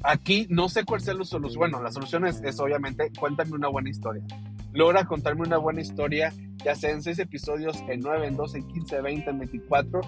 Aquí 0.04 0.46
no 0.50 0.68
sé 0.68 0.84
cuál 0.84 1.00
sea 1.00 1.14
la 1.14 1.24
solución. 1.24 1.58
Bueno, 1.58 1.82
la 1.82 1.90
solución 1.90 2.26
es, 2.26 2.60
obviamente, 2.60 3.10
cuéntame 3.18 3.52
una 3.52 3.68
buena 3.68 3.90
historia. 3.90 4.22
Logra 4.72 5.04
contarme 5.06 5.42
una 5.42 5.56
buena 5.56 5.80
historia, 5.80 6.32
ya 6.64 6.74
sea 6.74 6.90
en 6.90 7.02
6 7.02 7.18
episodios, 7.20 7.82
en 7.88 8.00
9, 8.00 8.26
en 8.26 8.36
12, 8.36 8.58
en 8.58 8.68
15, 8.68 9.00
20, 9.00 9.30
en 9.30 9.38
24, 9.38 10.00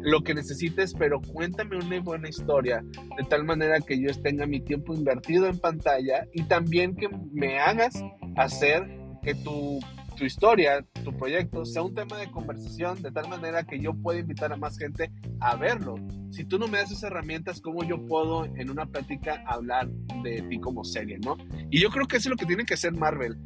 lo 0.00 0.22
que 0.22 0.34
necesites, 0.34 0.94
pero 0.94 1.20
cuéntame 1.20 1.76
una 1.76 2.00
buena 2.00 2.28
historia, 2.28 2.82
de 3.16 3.24
tal 3.28 3.44
manera 3.44 3.80
que 3.80 4.00
yo 4.00 4.10
tenga 4.22 4.46
mi 4.46 4.60
tiempo 4.60 4.94
invertido 4.94 5.46
en 5.46 5.58
pantalla 5.58 6.26
y 6.32 6.42
también 6.44 6.96
que 6.96 7.08
me 7.32 7.58
hagas 7.58 8.02
hacer 8.36 8.88
que 9.22 9.34
tu 9.34 9.78
tu 10.14 10.24
historia, 10.24 10.84
tu 11.04 11.16
proyecto, 11.16 11.64
sea 11.64 11.82
un 11.82 11.94
tema 11.94 12.16
de 12.18 12.30
conversación 12.30 13.02
de 13.02 13.10
tal 13.10 13.28
manera 13.28 13.64
que 13.64 13.80
yo 13.80 13.94
pueda 13.94 14.20
invitar 14.20 14.52
a 14.52 14.56
más 14.56 14.78
gente 14.78 15.10
a 15.40 15.56
verlo. 15.56 15.96
Si 16.34 16.44
tú 16.44 16.58
no 16.58 16.66
me 16.66 16.78
das 16.78 16.90
esas 16.90 17.04
herramientas, 17.04 17.60
¿cómo 17.60 17.84
yo 17.84 18.04
puedo 18.08 18.44
en 18.44 18.68
una 18.68 18.86
plática 18.86 19.44
hablar 19.46 19.88
de 20.24 20.42
ti 20.42 20.58
como 20.58 20.82
serie, 20.82 21.16
no? 21.18 21.36
Y 21.70 21.80
yo 21.80 21.90
creo 21.90 22.08
que 22.08 22.16
eso 22.16 22.28
es 22.28 22.30
lo 22.30 22.36
que 22.36 22.44
tiene 22.44 22.64
que 22.64 22.74
hacer 22.74 22.92
Marvel. 22.92 23.36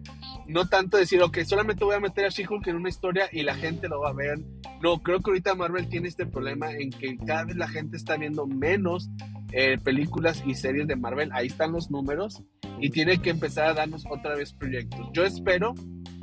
No 0.47 0.67
tanto 0.69 0.97
decir, 0.97 1.21
ok, 1.21 1.41
solamente 1.45 1.85
voy 1.85 1.97
a 1.97 2.01
meter 2.01 2.25
a 2.25 2.31
She-Hulk 2.31 2.67
en 2.67 2.77
una 2.77 2.89
historia 2.89 3.29
y 3.31 3.43
la 3.43 3.55
gente 3.55 3.89
lo 3.89 4.01
va 4.01 4.09
a 4.09 4.15
ver. 4.15 4.39
No, 4.81 5.03
creo 5.03 5.21
que 5.21 5.31
ahorita 5.31 5.55
Marvel 5.55 5.91
tiene 5.91 6.09
este 6.09 6.25
problema 6.25 6.73
en 6.73 6.89
que 6.89 7.19
cada 7.19 7.45
vez 7.45 7.57
la 7.57 7.69
gente 7.69 7.99
está 7.99 8.17
viendo 8.17 8.47
menos 8.47 9.11
eh, 9.53 9.77
películas 9.77 10.43
y 10.47 10.55
series 10.55 10.87
de 10.87 10.97
Marvel. 10.97 11.29
Ahí 11.35 11.49
están 11.49 11.73
los 11.73 11.91
números 11.91 12.43
y 12.81 12.89
tiene 12.89 13.21
que 13.21 13.29
empezar 13.29 13.67
a 13.67 13.75
darnos 13.75 14.07
otra 14.11 14.35
vez 14.35 14.55
proyectos. 14.55 15.11
Yo 15.13 15.27
espero 15.27 15.75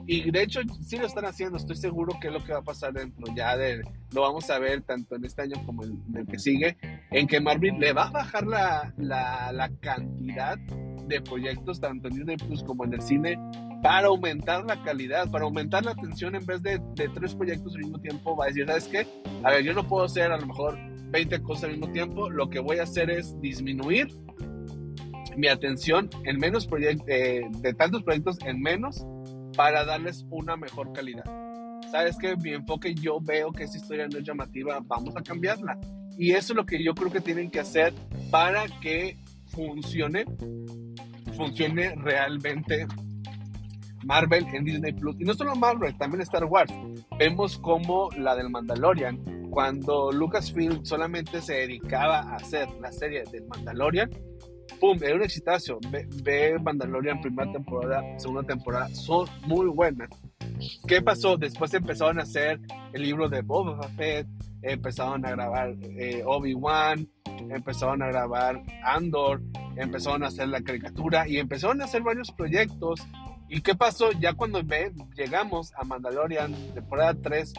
y 0.08 0.32
de 0.32 0.44
hecho, 0.44 0.62
sí 0.82 0.98
lo 0.98 1.08
están 1.08 1.26
haciendo, 1.26 1.58
estoy 1.58 1.76
seguro 1.76 2.18
que 2.20 2.28
es 2.28 2.34
lo 2.34 2.44
que 2.44 2.54
va 2.54 2.60
a 2.60 2.64
pasar 2.64 2.94
dentro 2.94 3.26
ya 3.36 3.58
de, 3.58 3.82
lo 4.14 4.22
vamos 4.22 4.50
a 4.50 4.60
ver 4.60 4.82
tanto 4.82 5.16
en 5.16 5.26
este 5.26 5.44
año 5.44 5.56
como 5.66 5.84
en, 5.84 6.04
el 6.16 6.28
que 6.28 6.38
sigue, 6.38 6.78
en 7.12 7.28
que 7.28 7.40
Marvel 7.40 7.80
le 7.80 7.94
va 7.94 8.08
a 8.08 8.12
bajar 8.12 8.46
la, 8.46 8.94
la, 8.98 9.52
la 9.52 9.70
cantidad 9.80 10.58
de 10.58 11.22
proyectos, 11.22 11.80
tanto 11.80 12.08
en 12.08 12.16
Disney 12.16 12.38
Plus 12.38 12.64
como 12.64 12.86
en 12.86 12.94
el 12.94 13.02
cine, 13.02 13.40
para 13.82 14.08
aumentar 14.08 14.66
la 14.66 14.82
calidad, 14.84 15.30
para 15.32 15.46
aumentar 15.46 15.86
la 15.86 15.92
atención 15.92 16.36
en 16.36 16.46
vez 16.46 16.62
de, 16.62 16.80
de, 16.96 17.10
tres 17.10 17.36
proyectos 17.36 17.76
al 17.76 17.82
mismo 17.82 18.00
tiempo, 18.00 18.36
va 18.36 18.46
a 18.46 18.48
decir, 18.48 18.66
¿sabes 18.68 18.88
qué? 18.88 19.08
A 19.44 19.52
ver, 19.52 19.64
yo 19.64 19.74
no 19.74 19.88
puedo 19.88 20.06
hacer 20.06 20.32
a 20.32 20.38
lo 20.38 20.46
mejor 20.46 20.78
20 21.12 21.42
cosas 21.42 21.66
al 21.66 21.72
mismo 21.72 21.92
tiempo, 21.92 22.30
lo 22.30 22.50
que 22.50 22.60
voy 22.60 22.78
a 22.78 22.84
hacer 22.84 23.10
es 23.10 23.40
disminuir 23.42 24.08
mi 25.36 25.48
atención 25.48 26.10
en 26.24 26.38
menos 26.38 26.68
proyectos, 26.68 27.06
eh, 27.10 27.42
de 27.62 27.74
tantos 27.74 28.04
proyectos 28.04 28.38
en 28.46 28.62
menos 28.62 29.06
para 29.56 29.86
darles 29.86 30.26
una 30.30 30.56
mejor 30.56 30.94
calidad. 30.94 31.26
Sabes 31.92 32.18
que 32.18 32.36
mi 32.36 32.52
enfoque 32.52 32.94
yo 32.94 33.20
veo 33.22 33.52
que 33.52 33.64
esa 33.64 33.78
historia 33.78 34.08
no 34.08 34.18
es 34.18 34.24
llamativa, 34.24 34.80
vamos 34.86 35.16
a 35.16 35.22
cambiarla. 35.22 35.78
Y 36.18 36.32
eso 36.32 36.54
es 36.54 36.58
lo 36.58 36.66
que 36.66 36.84
yo 36.84 36.94
creo 36.96 37.12
que 37.12 37.22
tienen 37.22 37.50
que 37.50 37.60
hacer 37.60 37.94
para 38.32 38.66
que 38.82 39.18
funcione, 39.48 40.26
funcione 41.36 41.96
realmente 41.96 42.88
Marvel 44.06 44.46
en 44.54 44.66
Disney 44.66 44.94
Plus. 44.94 45.16
Y 45.20 45.24
no 45.24 45.34
solo 45.34 45.56
Marvel, 45.56 45.98
también 45.98 46.22
Star 46.22 46.46
Wars. 46.46 46.74
Vemos 47.18 47.58
como 47.58 48.10
la 48.18 48.36
del 48.36 48.50
Mandalorian, 48.50 49.50
cuando 49.50 50.12
Lucasfilm 50.12 50.86
solamente 50.86 51.42
se 51.42 51.54
dedicaba 51.54 52.20
a 52.20 52.36
hacer 52.36 52.68
la 52.82 52.92
serie 52.92 53.24
del 53.32 53.48
Mandalorian, 53.48 54.10
¡pum! 54.80 54.98
Era 55.02 55.16
un 55.16 55.24
exitazo. 55.24 55.80
Ve, 55.90 56.08
ve 56.24 56.58
Mandalorian 56.60 57.22
primera 57.22 57.52
temporada, 57.52 58.04
segunda 58.20 58.44
temporada, 58.44 58.94
son 58.94 59.28
muy 59.46 59.68
buenas. 59.68 60.10
¿Qué 60.88 61.02
pasó? 61.02 61.38
Después 61.38 61.74
empezaron 61.74 62.20
a 62.20 62.24
hacer 62.24 62.60
el 62.94 63.02
libro 63.02 63.30
de 63.30 63.42
Boba 63.42 63.88
Fett, 63.90 64.28
empezaron 64.62 65.26
a 65.26 65.32
grabar 65.32 65.76
eh, 65.82 66.24
Obi-Wan, 66.26 67.08
empezaron 67.50 68.02
a 68.02 68.08
grabar 68.08 68.62
Andor, 68.84 69.42
empezaron 69.76 70.24
a 70.24 70.28
hacer 70.28 70.48
la 70.48 70.62
caricatura 70.62 71.28
y 71.28 71.38
empezaron 71.38 71.82
a 71.82 71.86
hacer 71.86 72.02
varios 72.02 72.32
proyectos. 72.32 73.02
¿Y 73.48 73.62
qué 73.62 73.76
pasó? 73.76 74.12
Ya 74.14 74.34
cuando 74.34 74.64
ve, 74.64 74.92
llegamos 75.16 75.74
a 75.76 75.84
Mandalorian, 75.84 76.54
temporada 76.74 77.14
3, 77.22 77.54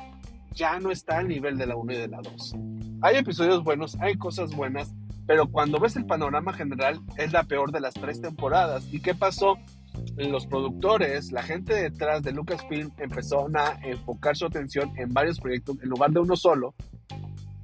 ya 0.52 0.80
no 0.80 0.90
está 0.90 1.18
al 1.18 1.28
nivel 1.28 1.56
de 1.58 1.66
la 1.66 1.76
1 1.76 1.92
y 1.92 1.96
de 1.96 2.08
la 2.08 2.20
2. 2.22 2.54
Hay 3.02 3.16
episodios 3.16 3.62
buenos, 3.62 3.96
hay 4.00 4.16
cosas 4.16 4.54
buenas, 4.56 4.94
pero 5.26 5.48
cuando 5.48 5.78
ves 5.78 5.96
el 5.96 6.06
panorama 6.06 6.52
general 6.52 7.00
es 7.16 7.32
la 7.32 7.44
peor 7.44 7.72
de 7.72 7.80
las 7.80 7.94
tres 7.94 8.20
temporadas. 8.20 8.86
¿Y 8.92 9.00
qué 9.00 9.14
pasó? 9.14 9.56
Los 10.16 10.46
productores, 10.46 11.32
la 11.32 11.42
gente 11.42 11.74
detrás 11.74 12.22
de 12.22 12.32
Lucasfilm 12.32 12.90
empezaron 12.98 13.56
a 13.56 13.78
enfocar 13.82 14.36
su 14.36 14.46
atención 14.46 14.92
en 14.96 15.12
varios 15.12 15.40
proyectos 15.40 15.76
en 15.82 15.88
lugar 15.88 16.10
de 16.10 16.20
uno 16.20 16.36
solo 16.36 16.74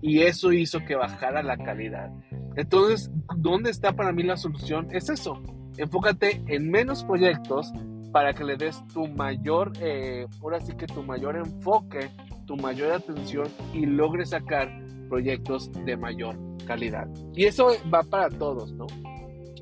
y 0.03 0.23
eso 0.23 0.53
hizo 0.53 0.85
que 0.85 0.97
bajara 0.97 1.43
la 1.43 1.57
calidad. 1.57 2.11
Entonces, 2.57 3.11
¿dónde 3.37 3.71
está 3.71 3.93
para 3.93 4.13
mí 4.13 4.25
la 4.25 4.37
solución? 4.37 4.89
Es 4.91 5.09
eso, 5.09 5.41
enfócate 5.79 6.43
en 6.49 6.71
menos 6.71 7.05
proyectos 7.05 7.73
para 8.13 8.35
que 8.35 8.45
le 8.45 8.57
des 8.57 8.83
tu 8.89 9.07
mayor, 9.09 9.73
eh, 9.81 10.27
ahora 10.43 10.61
sí 10.61 10.75
que 10.77 10.87
tu 10.87 11.03
mayor 11.03 11.37
enfoque, 11.37 12.11
tu 12.47 12.57
mayor 12.57 12.93
atención 12.93 13.49
y 13.73 13.87
logres 13.87 14.31
sacar 14.31 14.82
proyectos 15.13 15.71
de 15.85 15.95
mayor 15.95 16.39
calidad. 16.67 17.07
Y 17.35 17.45
eso 17.45 17.69
va 17.93 18.03
para 18.03 18.31
todos, 18.31 18.73
¿no? 18.73 18.87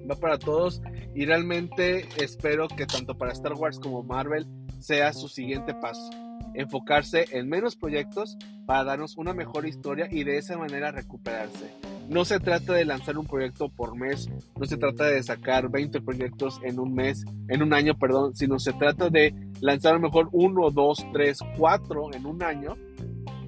Va 0.09 0.15
para 0.15 0.39
todos 0.39 0.81
y 1.13 1.27
realmente 1.27 2.07
espero 2.23 2.69
que 2.69 2.87
tanto 2.87 3.19
para 3.19 3.33
Star 3.33 3.55
Wars 3.55 3.81
como 3.81 4.05
Marvel 4.05 4.47
sea 4.79 5.13
su 5.13 5.27
siguiente 5.27 5.75
paso. 5.75 6.09
Enfocarse 6.55 7.25
en 7.33 7.49
menos 7.49 7.75
proyectos 7.75 8.39
para 8.65 8.85
darnos 8.85 9.17
una 9.17 9.35
mejor 9.35 9.67
historia 9.67 10.07
y 10.09 10.23
de 10.23 10.39
esa 10.39 10.57
manera 10.57 10.93
recuperarse. 10.93 11.75
No 12.09 12.25
se 12.25 12.39
trata 12.39 12.73
de 12.73 12.85
lanzar 12.85 13.19
un 13.19 13.27
proyecto 13.27 13.69
por 13.69 13.97
mes, 13.97 14.31
no 14.57 14.67
se 14.67 14.77
trata 14.77 15.07
de 15.07 15.21
sacar 15.25 15.69
20 15.69 16.01
proyectos 16.01 16.61
en 16.63 16.79
un 16.79 16.95
mes, 16.95 17.25
en 17.49 17.63
un 17.65 17.75
año, 17.75 17.99
perdón, 17.99 18.37
sino 18.37 18.61
se 18.61 18.73
trata 18.73 19.11
de 19.11 19.35
lanzar 19.61 19.95
a 19.95 19.97
lo 19.97 20.03
mejor 20.03 20.29
uno, 20.31 20.71
dos, 20.71 21.05
tres, 21.13 21.41
cuatro 21.59 22.15
en 22.15 22.25
un 22.25 22.41
año, 22.45 22.77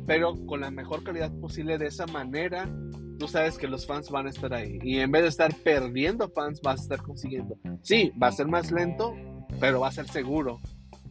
pero 0.06 0.34
con 0.46 0.60
la 0.60 0.70
mejor 0.70 1.04
calidad 1.04 1.32
posible. 1.40 1.78
De 1.78 1.86
esa 1.86 2.06
manera 2.06 2.68
tú 3.22 3.28
sabes 3.28 3.56
que 3.56 3.68
los 3.68 3.86
fans 3.86 4.10
van 4.10 4.26
a 4.26 4.30
estar 4.30 4.52
ahí. 4.52 4.80
Y 4.82 4.98
en 4.98 5.12
vez 5.12 5.22
de 5.22 5.28
estar 5.28 5.54
perdiendo 5.54 6.28
fans, 6.30 6.60
vas 6.60 6.80
a 6.80 6.82
estar 6.82 7.02
consiguiendo. 7.02 7.56
Sí, 7.82 8.12
va 8.20 8.26
a 8.26 8.32
ser 8.32 8.48
más 8.48 8.72
lento, 8.72 9.14
pero 9.60 9.78
va 9.78 9.88
a 9.88 9.92
ser 9.92 10.08
seguro. 10.08 10.58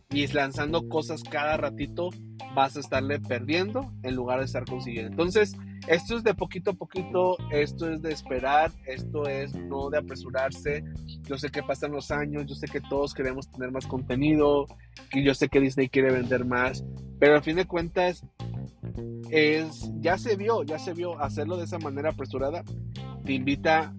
Y 0.10 0.28
lanzando 0.28 0.90
cosas 0.90 1.24
cada 1.24 1.56
ratito, 1.56 2.10
vas 2.54 2.76
a 2.76 2.82
estarle 2.82 3.22
perdiendo 3.22 3.94
en 4.04 4.16
lugar 4.16 4.40
de 4.40 4.46
estar 4.46 4.66
consiguiendo. 4.66 5.12
Entonces, 5.12 5.56
esto 5.88 6.18
es 6.18 6.24
de 6.26 6.34
poquito 6.34 6.72
a 6.72 6.74
poquito, 6.74 7.38
esto 7.50 7.90
es 7.90 8.02
de 8.02 8.12
esperar, 8.12 8.72
esto 8.86 9.26
es 9.30 9.56
no 9.56 9.90
de 9.90 10.00
apresurarse. 10.00 10.84
Yo 11.24 11.38
sé 11.38 11.50
que 11.50 11.64
pasan 11.64 11.94
los 11.94 12.12
años, 12.12 12.46
yo 12.46 12.56
sé 12.56 12.68
que 12.68 12.82
todos 12.82 13.14
queremos 13.14 13.50
tener 13.50 13.72
más 13.72 13.88
contenido, 13.88 14.66
que 15.10 15.24
yo 15.24 15.34
sé 15.34 15.48
que 15.48 15.62
Disney 15.62 15.88
quiere 15.88 16.12
vender 16.12 16.44
más, 16.44 16.84
pero 17.20 17.36
al 17.36 17.42
fin 17.42 17.56
de 17.56 17.66
cuentas 17.66 18.26
es, 19.32 19.92
ya 20.00 20.18
se 20.18 20.36
vio, 20.36 20.64
ya 20.64 20.78
se 20.78 20.94
vio 20.94 21.20
hacerlo 21.20 21.58
de 21.58 21.64
esa 21.66 21.80
manera 21.80 22.10
apresurada, 22.10 22.64
te 23.26 23.34
invita 23.34 23.94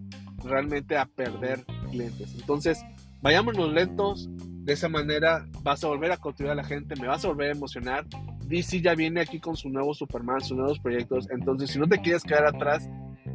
realmente 0.44 0.96
a 0.96 1.06
perder 1.06 1.64
clientes. 1.90 2.34
Entonces, 2.38 2.82
vayámonos 3.20 3.72
lentos, 3.72 4.28
de 4.36 4.72
esa 4.72 4.88
manera 4.88 5.46
vas 5.62 5.82
a 5.82 5.88
volver 5.88 6.12
a 6.12 6.16
continuar 6.16 6.52
a 6.58 6.62
la 6.62 6.64
gente, 6.64 6.94
me 6.96 7.08
vas 7.08 7.24
a 7.24 7.28
volver 7.28 7.48
a 7.48 7.52
emocionar. 7.52 8.06
DC 8.46 8.80
ya 8.80 8.94
viene 8.94 9.20
aquí 9.20 9.40
con 9.40 9.56
su 9.56 9.68
nuevo 9.70 9.94
Superman, 9.94 10.40
sus 10.40 10.56
nuevos 10.56 10.78
proyectos, 10.78 11.28
entonces 11.30 11.70
si 11.70 11.78
no 11.78 11.88
te 11.88 11.98
quieres 11.98 12.22
quedar 12.22 12.46
atrás, 12.46 12.88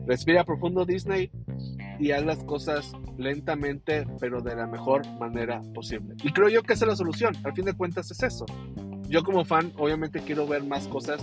respira 0.06 0.44
profundo 0.44 0.86
Disney, 0.86 1.32
y 2.00 2.12
haz 2.12 2.26
las 2.26 2.44
cosas 2.44 2.94
lentamente, 3.18 4.06
pero 4.20 4.42
de 4.42 4.56
la 4.56 4.68
mejor 4.68 5.08
manera 5.20 5.62
posible. 5.74 6.16
Y 6.24 6.32
creo 6.32 6.50
yo 6.50 6.64
que 6.64 6.74
esa 6.74 6.86
es 6.86 6.90
la 6.90 6.96
solución. 6.96 7.36
Al 7.44 7.54
fin 7.54 7.66
de 7.66 7.74
cuentas 7.74 8.12
es 8.12 8.22
eso. 8.22 8.46
Yo 9.10 9.24
como 9.24 9.46
fan, 9.46 9.72
obviamente 9.78 10.22
quiero 10.22 10.48
ver 10.48 10.64
más 10.64 10.88
cosas, 10.88 11.22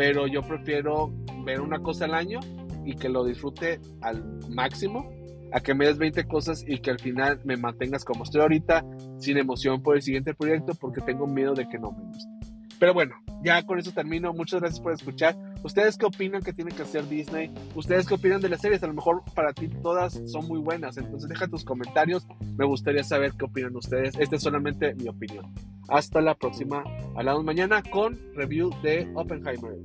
pero 0.00 0.26
yo 0.26 0.40
prefiero 0.40 1.12
ver 1.44 1.60
una 1.60 1.78
cosa 1.80 2.06
al 2.06 2.14
año 2.14 2.40
y 2.86 2.96
que 2.96 3.10
lo 3.10 3.22
disfrute 3.22 3.80
al 4.00 4.24
máximo 4.48 5.12
a 5.52 5.60
que 5.60 5.74
me 5.74 5.84
des 5.84 5.98
20 5.98 6.24
cosas 6.26 6.64
y 6.66 6.78
que 6.78 6.90
al 6.90 6.98
final 6.98 7.38
me 7.44 7.58
mantengas 7.58 8.02
como 8.02 8.24
estoy 8.24 8.40
ahorita, 8.40 8.82
sin 9.18 9.36
emoción 9.36 9.82
por 9.82 9.96
el 9.96 10.02
siguiente 10.02 10.32
proyecto, 10.32 10.72
porque 10.74 11.02
tengo 11.02 11.26
miedo 11.26 11.52
de 11.52 11.68
que 11.68 11.78
no 11.78 11.92
me 11.92 12.02
guste. 12.04 12.30
Pero 12.78 12.94
bueno, 12.94 13.14
ya 13.44 13.62
con 13.66 13.78
eso 13.78 13.92
termino. 13.92 14.32
Muchas 14.32 14.60
gracias 14.60 14.80
por 14.80 14.94
escuchar. 14.94 15.36
¿Ustedes 15.62 15.98
qué 15.98 16.06
opinan 16.06 16.42
que 16.42 16.52
tiene 16.52 16.70
que 16.72 16.82
hacer 16.82 17.08
Disney? 17.08 17.52
¿Ustedes 17.74 18.06
qué 18.06 18.14
opinan 18.14 18.40
de 18.40 18.48
las 18.48 18.60
series? 18.60 18.82
A 18.82 18.86
lo 18.86 18.94
mejor 18.94 19.22
para 19.34 19.52
ti 19.52 19.68
todas 19.68 20.20
son 20.26 20.46
muy 20.48 20.58
buenas. 20.58 20.96
Entonces 20.96 21.28
deja 21.28 21.48
tus 21.48 21.64
comentarios. 21.64 22.26
Me 22.56 22.64
gustaría 22.64 23.04
saber 23.04 23.32
qué 23.38 23.44
opinan 23.44 23.76
ustedes. 23.76 24.14
Esta 24.18 24.36
es 24.36 24.42
solamente 24.42 24.94
mi 24.94 25.08
opinión. 25.08 25.52
Hasta 25.88 26.20
la 26.20 26.34
próxima. 26.34 26.82
Hablamos 27.16 27.44
mañana 27.44 27.82
con 27.82 28.18
review 28.34 28.70
de 28.82 29.10
Oppenheimer. 29.14 29.76